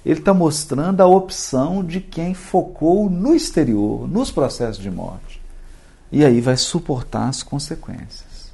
Ele 0.04 0.20
está 0.20 0.34
mostrando 0.34 1.02
a 1.02 1.06
opção 1.06 1.84
de 1.84 2.02
quem 2.02 2.34
focou 2.34 3.08
no 3.08 3.36
exterior, 3.36 4.08
nos 4.08 4.32
processos 4.32 4.82
de 4.82 4.90
morte. 4.90 5.40
E 6.12 6.26
aí 6.26 6.42
vai 6.42 6.58
suportar 6.58 7.30
as 7.30 7.44
consequências. 7.44 8.52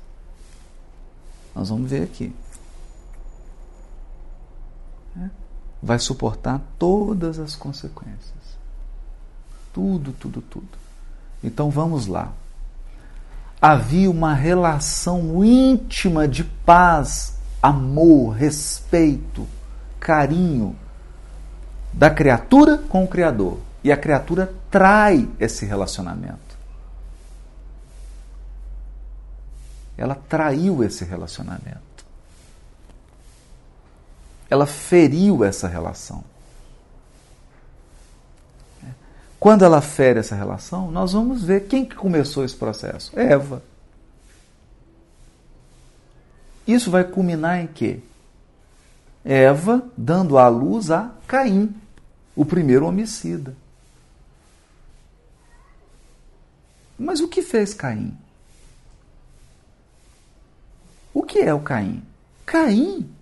Nós 1.56 1.70
vamos 1.70 1.90
ver 1.90 2.04
aqui. 2.04 2.36
É? 5.18 5.30
Vai 5.88 6.00
suportar 6.00 6.60
todas 6.78 7.40
as 7.40 7.56
consequências. 7.56 8.20
Tudo, 9.74 10.12
tudo, 10.12 10.42
tudo. 10.42 10.68
Então 11.42 11.70
vamos 11.70 12.08
lá. 12.08 12.34
Havia 13.62 14.12
uma 14.12 14.34
relação 14.34 15.46
íntima 15.46 16.28
de 16.28 16.44
paz, 16.44 17.38
amor, 17.64 18.32
respeito, 18.32 19.48
carinho 19.98 20.76
da 21.94 22.10
criatura 22.10 22.78
com 22.78 23.06
o 23.06 23.08
Criador. 23.08 23.58
E 23.82 23.90
a 23.90 23.96
criatura 23.96 24.54
trai 24.70 25.26
esse 25.40 25.66
relacionamento. 25.66 26.58
Ela 29.98 30.16
traiu 30.16 30.84
esse 30.84 31.06
relacionamento. 31.06 31.87
Ela 34.50 34.66
feriu 34.66 35.44
essa 35.44 35.68
relação. 35.68 36.24
Quando 39.40 39.64
ela 39.64 39.82
fere 39.82 40.20
essa 40.20 40.36
relação, 40.36 40.90
nós 40.92 41.14
vamos 41.14 41.44
ver 41.44 41.68
quem 41.68 41.86
que 41.86 41.96
começou 41.96 42.44
esse 42.44 42.56
processo. 42.56 43.18
Eva. 43.18 43.62
Isso 46.66 46.90
vai 46.90 47.04
culminar 47.04 47.60
em 47.60 47.68
quê? 47.68 48.00
Eva 49.24 49.86
dando 49.96 50.38
à 50.38 50.48
luz 50.48 50.90
a 50.90 51.12
Caim, 51.28 51.76
o 52.36 52.46
primeiro 52.46 52.86
homicida. 52.86 53.56
Mas 56.98 57.20
o 57.20 57.28
que 57.28 57.42
fez 57.42 57.74
Caim? 57.74 58.18
O 61.14 61.24
que 61.24 61.40
é 61.40 61.54
o 61.54 61.60
Caim? 61.60 62.04
Caim 62.46 63.17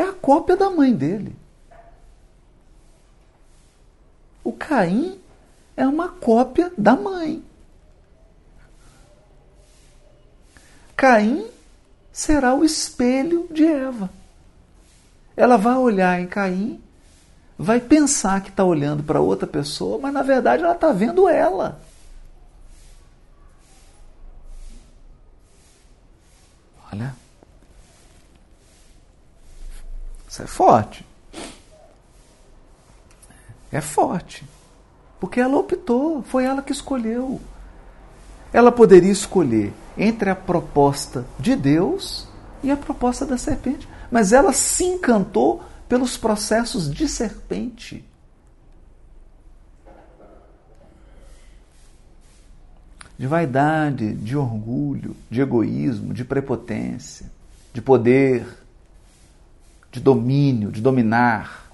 é 0.00 0.04
a 0.04 0.12
cópia 0.14 0.56
da 0.56 0.70
mãe 0.70 0.94
dele. 0.94 1.36
O 4.42 4.50
Caim 4.50 5.20
é 5.76 5.86
uma 5.86 6.08
cópia 6.08 6.72
da 6.76 6.96
mãe. 6.96 7.44
Caim 10.96 11.46
será 12.10 12.54
o 12.54 12.64
espelho 12.64 13.46
de 13.50 13.64
Eva. 13.64 14.08
Ela 15.36 15.58
vai 15.58 15.76
olhar 15.76 16.18
em 16.18 16.26
Caim, 16.26 16.82
vai 17.58 17.78
pensar 17.78 18.42
que 18.42 18.48
está 18.48 18.64
olhando 18.64 19.02
para 19.02 19.20
outra 19.20 19.46
pessoa, 19.46 19.98
mas 19.98 20.14
na 20.14 20.22
verdade 20.22 20.62
ela 20.62 20.74
está 20.74 20.92
vendo 20.92 21.28
ela. 21.28 21.78
Olha. 26.90 27.14
Isso 30.30 30.42
é 30.42 30.46
forte. 30.46 31.04
É 33.72 33.80
forte. 33.80 34.44
Porque 35.18 35.40
ela 35.40 35.58
optou, 35.58 36.22
foi 36.22 36.44
ela 36.44 36.62
que 36.62 36.70
escolheu. 36.70 37.40
Ela 38.52 38.70
poderia 38.70 39.10
escolher 39.10 39.72
entre 39.98 40.30
a 40.30 40.36
proposta 40.36 41.26
de 41.36 41.56
Deus 41.56 42.28
e 42.62 42.70
a 42.70 42.76
proposta 42.76 43.26
da 43.26 43.36
serpente. 43.36 43.88
Mas 44.08 44.32
ela 44.32 44.52
se 44.52 44.84
encantou 44.84 45.64
pelos 45.88 46.16
processos 46.16 46.88
de 46.88 47.08
serpente. 47.08 48.04
De 53.18 53.26
vaidade, 53.26 54.14
de 54.14 54.36
orgulho, 54.36 55.16
de 55.28 55.40
egoísmo, 55.40 56.14
de 56.14 56.24
prepotência, 56.24 57.26
de 57.74 57.82
poder, 57.82 58.59
de 59.90 60.00
domínio, 60.00 60.70
de 60.70 60.80
dominar, 60.80 61.70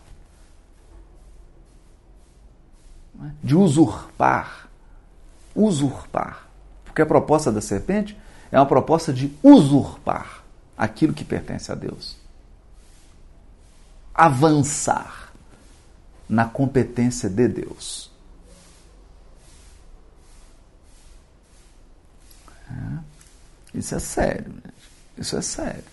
de 3.43 3.55
usurpar. 3.55 4.69
Usurpar. 5.55 6.49
Porque 6.85 7.03
a 7.03 7.07
proposta 7.07 7.51
da 7.51 7.61
serpente 7.61 8.17
é 8.51 8.59
uma 8.59 8.67
proposta 8.67 9.13
de 9.13 9.37
usurpar 9.43 10.43
aquilo 10.77 11.13
que 11.13 11.25
pertence 11.25 11.73
a 11.73 11.75
Deus. 11.75 12.17
Avançar 14.15 15.33
na 16.29 16.45
competência 16.47 17.29
de 17.29 17.49
Deus. 17.49 18.11
É. 22.71 23.79
Isso 23.79 23.95
é 23.95 23.99
sério. 23.99 24.55
Isso 25.17 25.37
é 25.37 25.43
sério. 25.43 25.85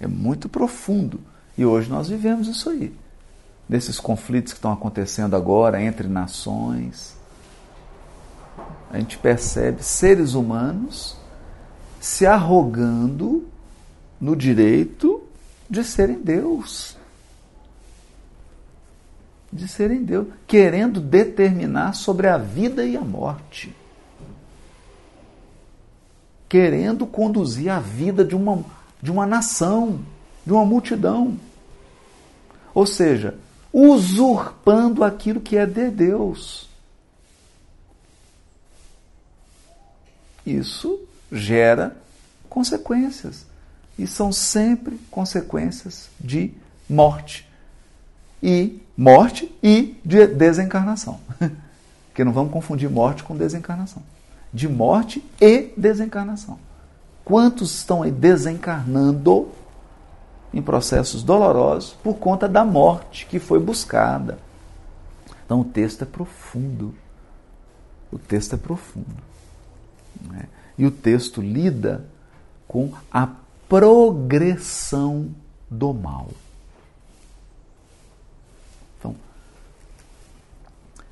É 0.00 0.06
muito 0.06 0.48
profundo. 0.48 1.20
E 1.56 1.64
hoje 1.64 1.88
nós 1.88 2.08
vivemos 2.08 2.48
isso 2.48 2.68
aí. 2.68 2.94
Nesses 3.68 3.98
conflitos 3.98 4.52
que 4.52 4.58
estão 4.58 4.72
acontecendo 4.72 5.34
agora 5.34 5.82
entre 5.82 6.06
nações. 6.06 7.16
A 8.90 8.98
gente 8.98 9.18
percebe 9.18 9.82
seres 9.82 10.34
humanos 10.34 11.16
se 12.00 12.24
arrogando 12.26 13.46
no 14.20 14.36
direito 14.36 15.22
de 15.68 15.82
serem 15.82 16.20
Deus. 16.20 16.96
De 19.52 19.66
serem 19.66 20.04
Deus, 20.04 20.28
querendo 20.46 21.00
determinar 21.00 21.94
sobre 21.94 22.28
a 22.28 22.36
vida 22.38 22.84
e 22.84 22.96
a 22.96 23.00
morte. 23.00 23.74
Querendo 26.48 27.06
conduzir 27.06 27.70
a 27.70 27.80
vida 27.80 28.24
de 28.24 28.36
uma 28.36 28.64
de 29.02 29.10
uma 29.10 29.26
nação, 29.26 30.00
de 30.44 30.52
uma 30.52 30.64
multidão. 30.64 31.38
Ou 32.74 32.86
seja, 32.86 33.38
usurpando 33.72 35.04
aquilo 35.04 35.40
que 35.40 35.56
é 35.56 35.66
de 35.66 35.90
Deus. 35.90 36.68
Isso 40.46 41.00
gera 41.30 41.96
consequências. 42.48 43.44
E 43.98 44.06
são 44.06 44.30
sempre 44.30 44.98
consequências 45.10 46.08
de 46.20 46.52
morte. 46.88 47.48
E 48.42 48.80
morte 48.96 49.54
e 49.62 49.98
de 50.04 50.26
desencarnação. 50.26 51.20
Porque 52.08 52.24
não 52.24 52.32
vamos 52.32 52.52
confundir 52.52 52.88
morte 52.88 53.22
com 53.22 53.36
desencarnação. 53.36 54.02
De 54.52 54.68
morte 54.68 55.22
e 55.40 55.72
desencarnação. 55.76 56.58
Quantos 57.26 57.74
estão 57.74 58.04
aí 58.04 58.12
desencarnando 58.12 59.48
em 60.54 60.62
processos 60.62 61.24
dolorosos 61.24 61.92
por 61.94 62.18
conta 62.18 62.48
da 62.48 62.64
morte 62.64 63.26
que 63.26 63.40
foi 63.40 63.58
buscada? 63.58 64.38
Então 65.44 65.62
o 65.62 65.64
texto 65.64 66.02
é 66.02 66.04
profundo. 66.04 66.94
O 68.12 68.18
texto 68.18 68.54
é 68.54 68.56
profundo. 68.56 69.16
Né? 70.22 70.44
E 70.78 70.86
o 70.86 70.90
texto 70.92 71.42
lida 71.42 72.06
com 72.68 72.92
a 73.10 73.28
progressão 73.68 75.34
do 75.68 75.92
mal. 75.92 76.28
Então, 79.00 79.16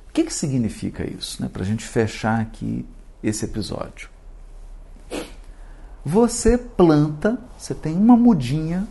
o 0.07 0.13
que, 0.13 0.23
que 0.23 0.33
significa 0.33 1.05
isso? 1.05 1.41
Né? 1.41 1.49
Para 1.51 1.63
a 1.63 1.65
gente 1.65 1.83
fechar 1.83 2.39
aqui 2.39 2.85
esse 3.21 3.43
episódio. 3.43 4.14
Você 6.05 6.55
planta, 6.55 7.39
você 7.57 7.73
tem 7.73 7.95
uma 7.95 8.15
mudinha, 8.15 8.87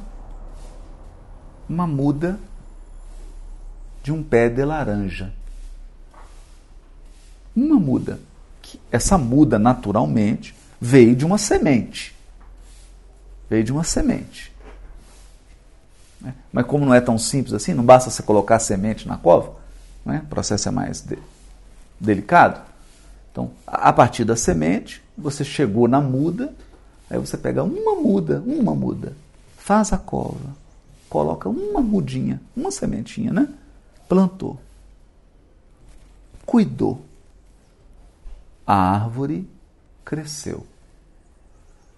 uma 1.68 1.86
muda 1.86 2.40
de 4.02 4.12
um 4.12 4.22
pé 4.22 4.48
de 4.48 4.64
laranja. 4.64 5.32
Uma 7.54 7.76
muda. 7.76 8.18
Essa 8.90 9.16
muda, 9.16 9.58
naturalmente, 9.60 10.56
veio 10.80 11.14
de 11.14 11.24
uma 11.24 11.38
semente. 11.38 12.16
Veio 13.48 13.62
de 13.62 13.70
uma 13.70 13.84
semente. 13.84 14.52
Né? 16.20 16.34
Mas 16.52 16.66
como 16.66 16.84
não 16.84 16.94
é 16.94 17.00
tão 17.00 17.16
simples 17.16 17.54
assim, 17.54 17.74
não 17.74 17.84
basta 17.84 18.10
você 18.10 18.22
colocar 18.24 18.56
a 18.56 18.60
semente 18.60 19.06
na 19.06 19.16
cova, 19.16 19.54
né? 20.04 20.22
o 20.24 20.28
processo 20.28 20.68
é 20.68 20.72
mais 20.72 21.00
de, 21.00 21.16
delicado. 22.00 22.60
Então, 23.30 23.52
a 23.66 23.92
partir 23.92 24.24
da 24.24 24.34
semente, 24.34 25.02
você 25.16 25.44
chegou 25.44 25.86
na 25.86 26.00
muda, 26.00 26.52
Aí 27.08 27.18
você 27.18 27.36
pega 27.36 27.62
uma 27.62 27.94
muda, 27.96 28.42
uma 28.46 28.74
muda, 28.74 29.14
faz 29.56 29.92
a 29.92 29.98
cova, 29.98 30.54
coloca 31.08 31.48
uma 31.48 31.80
mudinha, 31.80 32.40
uma 32.56 32.70
sementinha, 32.70 33.32
né? 33.32 33.48
Plantou. 34.08 34.58
cuidou, 36.44 37.04
a 38.66 38.74
árvore 38.74 39.48
cresceu. 40.04 40.66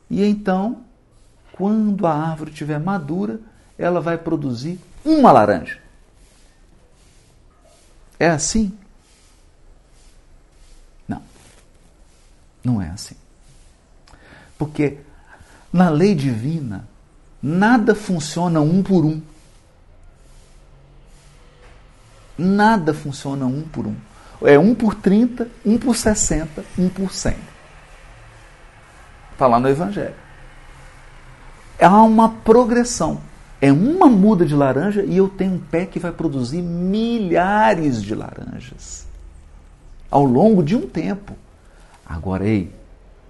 E 0.09 0.25
então, 0.25 0.85
quando 1.53 2.07
a 2.07 2.13
árvore 2.13 2.51
estiver 2.51 2.79
madura, 2.79 3.41
ela 3.77 4.01
vai 4.01 4.17
produzir 4.17 4.79
uma 5.05 5.33
laranja. 5.33 5.81
É 8.19 8.29
assim? 8.29 8.77
Não. 11.07 11.23
Não 12.65 12.81
é 12.81 12.89
assim. 12.91 13.17
Porque 14.59 14.99
na 15.73 15.91
lei 15.91 16.15
divina, 16.15 16.89
nada 17.43 17.95
funciona 17.95 18.61
um 18.61 18.83
por 18.83 19.05
um. 19.05 19.21
Nada 22.39 22.93
funciona 22.93 23.47
um 23.47 23.63
por 23.63 23.87
um. 23.87 23.97
É 24.43 24.59
um 24.59 24.75
por 24.75 24.95
30, 24.95 25.49
um 25.65 25.79
por 25.79 25.97
60, 25.97 26.65
um 26.79 26.89
por 26.89 27.13
100. 27.13 27.37
Está 29.33 29.47
lá 29.47 29.59
no 29.59 29.69
Evangelho. 29.69 30.15
Há 31.81 32.03
uma 32.03 32.29
progressão. 32.29 33.21
É 33.61 33.73
uma 33.73 34.07
muda 34.07 34.45
de 34.45 34.55
laranja 34.55 35.03
e 35.03 35.17
eu 35.17 35.29
tenho 35.29 35.55
um 35.55 35.59
pé 35.59 35.87
que 35.87 35.99
vai 35.99 36.13
produzir 36.13 36.61
milhares 36.61 38.03
de 38.03 38.15
laranjas 38.15 39.07
ao 40.11 40.25
longo 40.25 40.63
de 40.63 40.77
um 40.77 40.87
tempo. 40.87 41.35
Agora, 42.05 42.47
ei, 42.47 42.73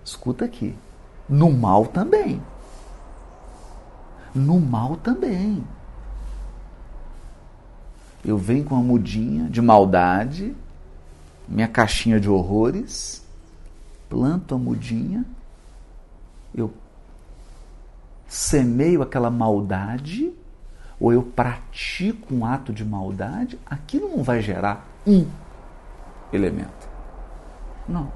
escuta 0.04 0.44
aqui. 0.44 0.74
No 1.28 1.50
mal 1.50 1.86
também. 1.86 2.40
No 4.34 4.60
mal 4.60 4.96
também. 4.96 5.64
Eu 8.24 8.36
venho 8.36 8.64
com 8.64 8.74
uma 8.74 8.82
mudinha 8.82 9.48
de 9.48 9.62
maldade, 9.62 10.54
minha 11.48 11.68
caixinha 11.68 12.18
de 12.18 12.28
horrores, 12.28 13.24
planto 14.08 14.54
a 14.54 14.58
mudinha, 14.58 15.24
eu 16.54 16.72
semeio 18.26 19.02
aquela 19.02 19.30
maldade, 19.30 20.32
ou 20.98 21.12
eu 21.12 21.22
pratico 21.22 22.34
um 22.34 22.44
ato 22.44 22.72
de 22.72 22.84
maldade, 22.84 23.58
aquilo 23.64 24.08
não 24.08 24.22
vai 24.24 24.40
gerar 24.40 24.86
um 25.06 25.26
elemento. 26.32 26.88
Não. 27.88 28.10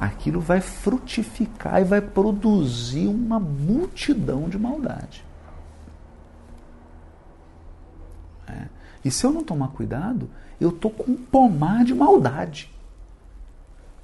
Aquilo 0.00 0.40
vai 0.40 0.62
frutificar 0.62 1.82
e 1.82 1.84
vai 1.84 2.00
produzir 2.00 3.06
uma 3.06 3.38
multidão 3.38 4.48
de 4.48 4.58
maldade. 4.58 5.22
É. 8.48 8.68
E 9.04 9.10
se 9.10 9.26
eu 9.26 9.30
não 9.30 9.44
tomar 9.44 9.68
cuidado, 9.68 10.30
eu 10.58 10.70
estou 10.70 10.90
com 10.90 11.12
um 11.12 11.16
pomar 11.16 11.84
de 11.84 11.94
maldade. 11.94 12.72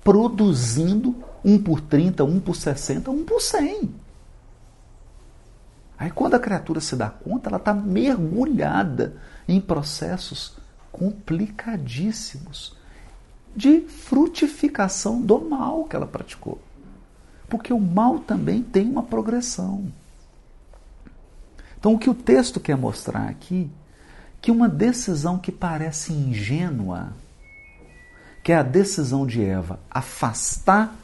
Produzindo 0.05 1.17
um 1.43 1.59
por 1.59 1.81
30, 1.81 2.25
um 2.25 2.41
por 2.41 2.57
60, 2.57 3.11
um 3.11 3.25
por 3.25 3.41
100. 3.41 3.95
Aí 5.99 6.11
quando 6.11 6.35
a 6.35 6.39
criatura 6.39 6.79
se 6.79 6.95
dá 6.95 7.09
conta, 7.09 7.49
ela 7.49 7.57
está 7.57 7.73
mergulhada 7.73 9.17
em 9.49 9.63
processos 9.63 10.59
complicadíssimos 10.93 12.76
de 13.57 13.81
frutificação 13.81 15.23
do 15.23 15.41
mal 15.41 15.85
que 15.85 15.97
ela 15.97 16.07
praticou. 16.07 16.61
Porque 17.49 17.73
o 17.73 17.81
mal 17.81 18.19
também 18.19 18.63
tem 18.63 18.87
uma 18.87 19.03
progressão. 19.03 19.91
Então 21.79 21.95
o 21.95 21.99
que 21.99 22.11
o 22.11 22.15
texto 22.15 22.61
quer 22.61 22.77
mostrar 22.77 23.29
aqui 23.29 23.71
que 24.43 24.51
uma 24.51 24.69
decisão 24.69 25.39
que 25.39 25.51
parece 25.51 26.13
ingênua, 26.13 27.13
que 28.45 28.53
é 28.53 28.57
a 28.57 28.63
decisão 28.63 29.27
de 29.27 29.43
Eva 29.43 29.81
afastar 29.91 30.95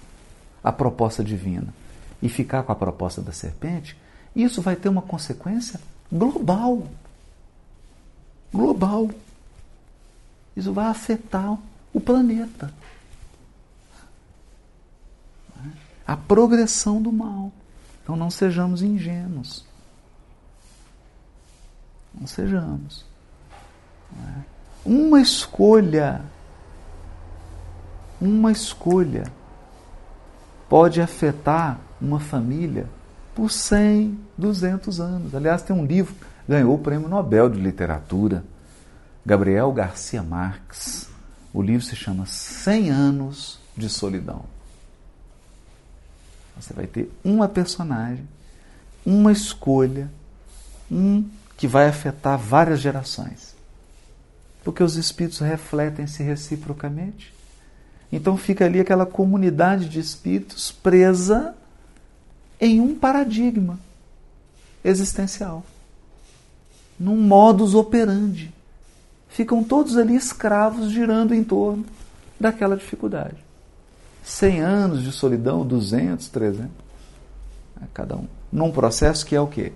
a 0.63 0.71
proposta 0.71 1.25
divina 1.25 1.73
e 2.21 2.29
ficar 2.29 2.63
com 2.65 2.73
a 2.73 2.77
proposta 2.77 3.23
da 3.23 3.33
serpente, 3.33 3.97
isso 4.37 4.61
vai 4.61 4.77
ter 4.77 4.89
uma 4.89 5.03
consequência 5.03 5.81
global. 6.11 6.87
Global. 8.53 9.11
Isso 10.55 10.73
vai 10.73 10.87
afetar 10.87 11.59
o 11.93 12.01
planeta. 12.01 12.73
A 16.07 16.17
progressão 16.17 17.01
do 17.01 17.13
mal. 17.13 17.53
Então 18.03 18.17
não 18.17 18.31
sejamos 18.31 18.83
ingênuos. 18.83 19.65
Não 22.15 22.27
sejamos. 22.27 23.05
Uma 24.85 25.21
escolha, 25.21 26.21
uma 28.21 28.51
escolha 28.51 29.25
pode 30.69 31.01
afetar 31.01 31.79
uma 32.01 32.19
família 32.19 32.89
por 33.35 33.51
100, 33.51 34.19
200 34.37 35.01
anos. 35.01 35.35
Aliás, 35.35 35.63
tem 35.63 35.75
um 35.75 35.87
livro, 35.87 36.15
ganhou 36.49 36.75
o 36.75 36.79
prêmio 36.79 37.09
Nobel 37.09 37.49
de 37.49 37.61
Literatura, 37.61 38.45
Gabriel 39.25 39.73
Garcia 39.73 40.23
Marques. 40.23 41.12
O 41.53 41.61
livro 41.61 41.85
se 41.85 41.95
chama 41.95 42.27
100 42.27 42.91
anos 42.91 43.59
de 43.77 43.89
solidão. 43.89 44.45
Você 46.57 46.73
vai 46.73 46.87
ter 46.87 47.11
uma 47.25 47.49
personagem, 47.49 48.27
uma 49.05 49.33
escolha, 49.33 50.11
um 50.91 51.25
que 51.57 51.67
vai 51.67 51.89
afetar 51.89 52.39
várias 52.39 52.81
gerações. 52.81 53.55
Porque 54.65 54.83
os 54.83 54.97
espíritos 54.97 55.41
refletem-se 55.41 56.23
reciprocamente. 56.23 57.33
Então 58.11 58.37
fica 58.37 58.65
ali 58.65 58.79
aquela 58.79 59.07
comunidade 59.07 59.89
de 59.89 59.99
espíritos 59.99 60.71
presa 60.71 61.55
em 62.61 62.81
um 62.81 62.95
paradigma 62.95 63.79
existencial, 64.85 65.65
num 66.99 67.17
modus 67.17 67.75
operandi. 67.75 68.53
Ficam 69.33 69.65
todos 69.65 69.97
ali 69.97 70.15
escravos 70.15 70.91
girando 70.91 71.35
em 71.35 71.43
torno 71.43 71.87
daquela 72.39 72.77
dificuldade. 72.77 73.43
100 74.23 74.61
anos 74.61 75.03
de 75.03 75.11
solidão, 75.11 75.67
200, 75.67 76.29
300, 76.29 76.71
né, 77.81 77.89
cada 77.95 78.15
um. 78.15 78.29
Num 78.53 78.71
processo 78.71 79.25
que 79.25 79.35
é 79.35 79.41
o 79.41 79.47
quê? 79.47 79.73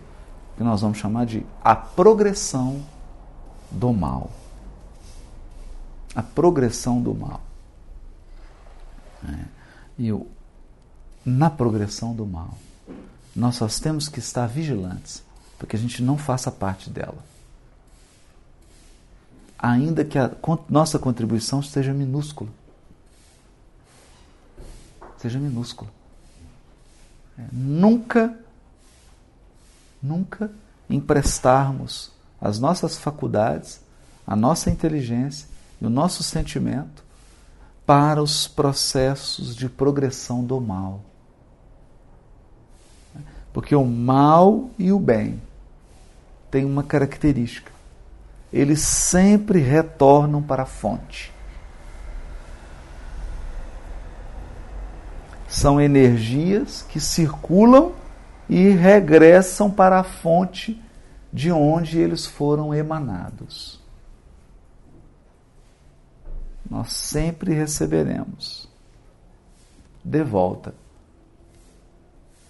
Que 0.59 0.63
nós 0.63 0.83
vamos 0.83 0.99
chamar 0.99 1.25
de 1.25 1.45
a 1.65 1.75
progressão 1.75 2.85
do 3.71 3.95
mal. 3.95 4.31
A 6.15 6.23
progressão 6.23 7.01
do 7.01 7.15
mal. 7.15 7.41
É. 9.27 9.45
E 9.99 10.09
eu, 10.09 10.29
na 11.25 11.49
progressão 11.49 12.15
do 12.15 12.27
mal, 12.27 12.59
nós 13.35 13.57
só 13.57 13.67
temos 13.83 14.07
que 14.07 14.19
estar 14.19 14.47
vigilantes 14.47 15.23
para 15.57 15.67
que 15.67 15.77
a 15.77 15.79
gente 15.79 16.03
não 16.03 16.19
faça 16.19 16.51
parte 16.51 16.91
dela. 16.91 17.36
Ainda 19.59 20.05
que 20.05 20.19
a 20.19 20.31
nossa 20.69 20.99
contribuição 20.99 21.63
seja 21.63 21.93
minúscula. 21.93 22.51
Seja 25.19 25.39
minúscula. 25.39 25.91
É, 27.39 27.45
nunca, 27.53 28.39
nunca 30.03 30.51
emprestarmos 30.89 32.13
as 32.41 32.59
nossas 32.59 32.97
faculdades, 32.97 33.81
a 34.27 34.37
nossa 34.37 34.71
inteligência 34.71 35.49
e 35.81 35.87
o 35.87 35.91
nosso 35.91 36.23
sentimento 36.23 37.05
para 37.85 38.23
os 38.23 38.49
processos 38.49 39.55
de 39.55 39.69
progressão 39.69 40.45
do 40.45 40.61
mal. 40.61 41.01
Porque 43.53 43.75
o 43.75 43.87
mal 43.87 44.71
e 44.79 44.93
o 44.93 44.99
bem 44.99 45.41
têm 46.51 46.65
uma 46.65 46.83
característica. 46.83 47.76
Eles 48.57 48.81
sempre 48.81 49.59
retornam 49.59 50.43
para 50.43 50.63
a 50.63 50.67
fonte. 50.67 51.31
São 55.47 55.79
energias 55.79 56.81
que 56.81 56.99
circulam 56.99 57.93
e 58.49 58.71
regressam 58.71 59.71
para 59.71 60.01
a 60.01 60.03
fonte 60.03 60.83
de 61.31 61.53
onde 61.53 61.99
eles 61.99 62.25
foram 62.25 62.75
emanados. 62.75 63.79
Nós 66.69 66.93
sempre 66.93 67.53
receberemos 67.53 68.67
de 70.03 70.25
volta 70.25 70.75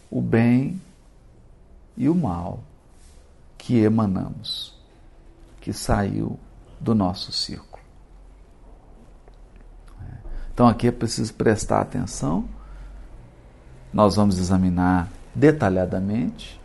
o 0.08 0.20
bem 0.20 0.80
e 1.96 2.08
o 2.08 2.14
mal 2.14 2.60
que 3.58 3.78
emanamos, 3.78 4.75
que 5.66 5.72
saiu 5.72 6.38
do 6.78 6.94
nosso 6.94 7.32
círculo. 7.32 7.82
Então 10.54 10.68
aqui 10.68 10.86
é 10.86 10.92
preciso 10.92 11.34
prestar 11.34 11.80
atenção. 11.80 12.48
Nós 13.92 14.14
vamos 14.14 14.38
examinar 14.38 15.08
detalhadamente 15.34 16.60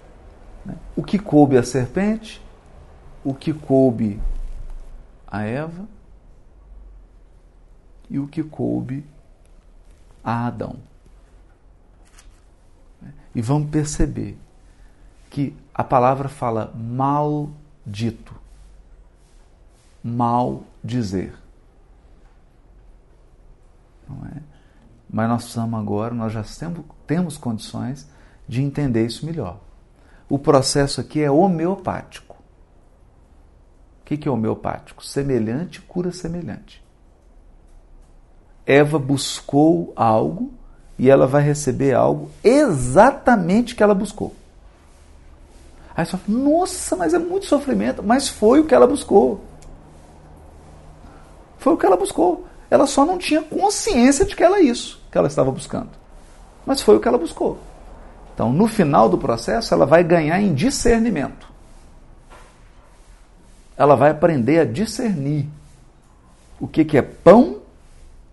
né, 0.63 0.75
o 0.95 1.01
que 1.01 1.17
coube 1.17 1.57
à 1.57 1.63
serpente, 1.63 2.39
o 3.23 3.33
que 3.33 3.51
coube 3.51 4.21
a 5.25 5.41
Eva 5.41 5.87
e 8.07 8.19
o 8.19 8.27
que 8.27 8.43
coube 8.43 9.03
a 10.23 10.45
Adão. 10.45 10.75
E 13.33 13.41
vamos 13.41 13.71
perceber 13.71 14.37
que 15.27 15.57
a 15.73 15.83
palavra 15.83 16.29
fala 16.29 16.71
maldito, 16.75 18.40
mal 20.03 20.63
dizer. 20.83 21.33
Não 24.07 24.25
é? 24.27 24.41
Mas 25.09 25.29
nós 25.29 25.43
precisamos 25.43 25.79
agora, 25.79 26.13
nós 26.13 26.31
já 26.31 26.43
temos, 27.07 27.37
condições 27.37 28.07
de 28.47 28.61
entender 28.61 29.05
isso 29.05 29.25
melhor. 29.25 29.59
O 30.29 30.39
processo 30.39 31.01
aqui 31.01 31.21
é 31.21 31.29
homeopático. 31.29 32.37
O 34.01 34.03
que 34.05 34.27
é 34.27 34.31
homeopático? 34.31 35.05
Semelhante 35.05 35.81
cura 35.81 36.11
semelhante. 36.11 36.83
Eva 38.65 38.97
buscou 38.97 39.91
algo 39.95 40.53
e 40.97 41.09
ela 41.09 41.27
vai 41.27 41.41
receber 41.41 41.93
algo 41.93 42.29
exatamente 42.43 43.75
que 43.75 43.83
ela 43.83 43.95
buscou. 43.95 44.35
Aí 45.95 46.05
você 46.05 46.17
fala, 46.17 46.39
nossa, 46.39 46.95
mas 46.95 47.13
é 47.13 47.19
muito 47.19 47.45
sofrimento. 47.45 48.01
Mas 48.01 48.29
foi 48.29 48.59
o 48.59 48.65
que 48.65 48.73
ela 48.73 48.87
buscou. 48.87 49.43
Foi 51.62 51.74
o 51.74 51.78
que 51.78 51.86
ela 51.86 51.95
buscou. 51.95 52.47
Ela 52.72 52.88
só 52.88 53.05
não 53.05 53.20
tinha 53.20 53.43
consciência 53.43 54.26
de 54.26 54.36
que 54.36 54.43
era 54.43 54.59
isso 54.59 54.99
que 55.12 55.18
ela 55.18 55.28
estava 55.28 55.51
buscando. 55.51 55.89
Mas 56.66 56.82
foi 56.82 56.95
o 56.95 56.99
que 56.99 57.07
ela 57.07 57.20
buscou. 57.20 57.59
Então, 58.34 58.51
no 58.51 58.68
final 58.68 59.07
do 59.07 59.18
processo, 59.18 59.72
ela 59.72 59.86
vai 59.86 60.03
ganhar 60.03 60.41
em 60.41 60.55
discernimento. 60.55 61.47
Ela 63.78 63.95
vai 63.95 64.09
aprender 64.09 64.59
a 64.59 64.66
discernir 64.66 65.47
o 66.59 66.68
que, 66.68 66.84
que 66.84 66.97
é 66.97 67.01
pão 67.03 67.62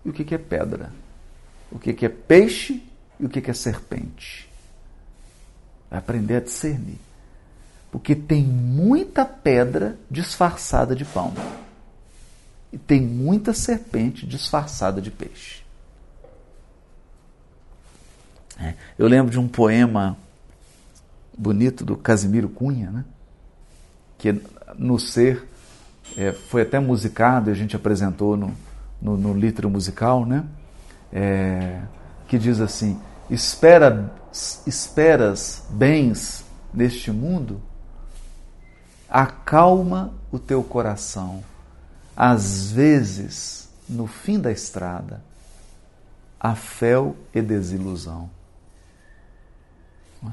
e 0.03 0.09
o 0.09 0.13
que, 0.13 0.23
que 0.23 0.33
é 0.33 0.39
pedra. 0.39 0.91
O 1.71 1.77
que, 1.77 1.93
que 1.93 2.05
é 2.07 2.09
peixe 2.09 2.83
e 3.19 3.25
o 3.25 3.29
que, 3.29 3.41
que 3.41 3.51
é 3.51 3.53
serpente. 3.53 4.49
Vai 5.87 5.99
aprender 5.99 6.37
a 6.37 6.39
discernir. 6.41 6.99
Porque 7.91 8.15
tem 8.15 8.43
muita 8.43 9.23
pedra 9.23 9.97
disfarçada 10.09 10.95
de 10.95 11.05
pão. 11.05 11.31
E 12.71 12.77
tem 12.77 13.01
muita 13.01 13.53
serpente 13.53 14.25
disfarçada 14.27 15.01
de 15.01 15.09
peixe. 15.09 15.63
É. 18.59 18.73
Eu 18.97 19.07
lembro 19.07 19.31
de 19.31 19.39
um 19.39 19.47
poema 19.47 20.17
bonito 21.37 21.85
do 21.85 21.95
Casimiro 21.95 22.49
Cunha, 22.49 22.91
né? 22.91 23.05
que 24.17 24.41
no 24.77 24.99
ser 24.99 25.47
é, 26.17 26.33
foi 26.33 26.63
até 26.63 26.79
musicado, 26.79 27.49
a 27.49 27.53
gente 27.53 27.75
apresentou 27.75 28.35
no, 28.35 28.53
no, 29.01 29.17
no 29.17 29.33
litro 29.33 29.69
musical, 29.69 30.25
né? 30.25 30.43
É, 31.11 31.81
que 32.27 32.37
diz 32.37 32.59
assim: 32.59 32.99
Espera, 33.29 34.11
esperas 34.67 35.65
bens 35.69 36.43
neste 36.73 37.11
mundo, 37.11 37.61
acalma 39.09 40.13
o 40.31 40.37
teu 40.37 40.61
coração. 40.61 41.43
Às 42.21 42.69
vezes, 42.69 43.69
no 43.87 44.05
fim 44.05 44.41
da 44.41 44.51
estrada, 44.51 45.23
a 46.37 46.53
fel 46.53 47.15
e 47.33 47.41
desilusão. 47.41 48.29
É? 50.25 50.27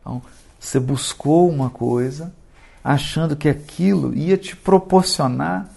Então, 0.00 0.22
você 0.58 0.80
buscou 0.80 1.50
uma 1.50 1.68
coisa 1.68 2.32
achando 2.82 3.36
que 3.36 3.50
aquilo 3.50 4.14
ia 4.14 4.38
te 4.38 4.56
proporcionar 4.56 5.68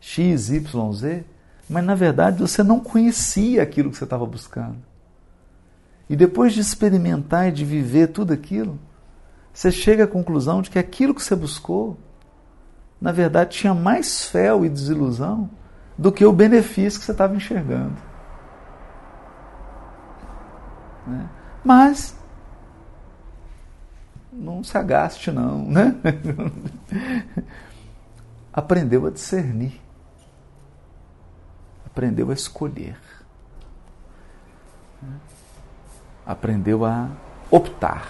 X, 0.00 0.50
Y, 0.50 0.92
Z, 0.92 1.24
mas 1.68 1.84
na 1.84 1.96
verdade 1.96 2.38
você 2.38 2.62
não 2.62 2.78
conhecia 2.78 3.64
aquilo 3.64 3.90
que 3.90 3.96
você 3.96 4.04
estava 4.04 4.24
buscando. 4.24 4.78
E 6.08 6.14
depois 6.14 6.52
de 6.52 6.60
experimentar 6.60 7.48
e 7.48 7.52
de 7.52 7.64
viver 7.64 8.12
tudo 8.12 8.32
aquilo, 8.32 8.78
você 9.52 9.72
chega 9.72 10.04
à 10.04 10.06
conclusão 10.06 10.62
de 10.62 10.70
que 10.70 10.78
aquilo 10.78 11.12
que 11.12 11.22
você 11.22 11.34
buscou, 11.34 11.98
na 13.00 13.12
verdade, 13.12 13.56
tinha 13.56 13.74
mais 13.74 14.24
fé 14.26 14.48
e 14.64 14.68
desilusão 14.68 15.48
do 15.96 16.10
que 16.10 16.24
o 16.24 16.32
benefício 16.32 16.98
que 16.98 17.06
você 17.06 17.12
estava 17.12 17.34
enxergando. 17.34 17.96
Né? 21.06 21.28
Mas 21.64 22.16
não 24.32 24.62
se 24.62 24.76
agaste 24.76 25.30
não, 25.30 25.64
né? 25.64 25.94
Aprendeu 28.52 29.06
a 29.06 29.10
discernir. 29.10 29.80
Aprendeu 31.86 32.30
a 32.30 32.34
escolher. 32.34 32.96
Aprendeu 36.26 36.84
a 36.84 37.08
optar, 37.50 38.06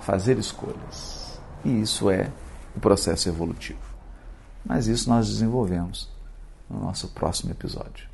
fazer 0.00 0.38
escolhas. 0.38 1.40
E 1.64 1.80
isso 1.80 2.10
é 2.10 2.30
o 2.78 2.80
processo 2.80 3.28
evolutivo. 3.28 3.78
Mas 4.64 4.86
isso 4.86 5.10
nós 5.10 5.28
desenvolvemos 5.28 6.08
no 6.70 6.80
nosso 6.80 7.08
próximo 7.08 7.50
episódio. 7.50 8.08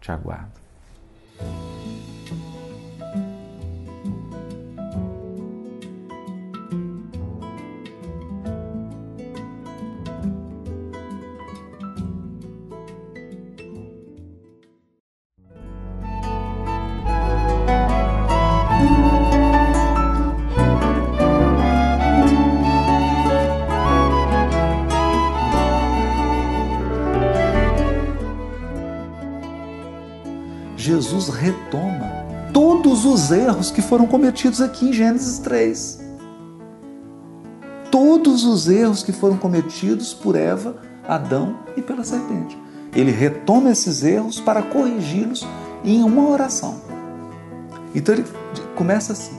Te 0.00 0.10
aguardo. 0.10 0.58
Os 33.28 33.32
erros 33.32 33.70
que 33.70 33.82
foram 33.82 34.06
cometidos 34.06 34.62
aqui 34.62 34.88
em 34.88 34.92
Gênesis 34.92 35.38
3. 35.40 36.00
Todos 37.90 38.44
os 38.44 38.68
erros 38.70 39.02
que 39.02 39.12
foram 39.12 39.36
cometidos 39.36 40.14
por 40.14 40.34
Eva, 40.34 40.76
Adão 41.06 41.58
e 41.76 41.82
pela 41.82 42.04
serpente. 42.04 42.56
Ele 42.94 43.10
retoma 43.10 43.70
esses 43.70 44.02
erros 44.02 44.40
para 44.40 44.62
corrigi-los 44.62 45.46
em 45.84 46.02
uma 46.02 46.26
oração. 46.26 46.80
Então 47.94 48.14
ele 48.14 48.24
começa 48.74 49.12
assim: 49.12 49.37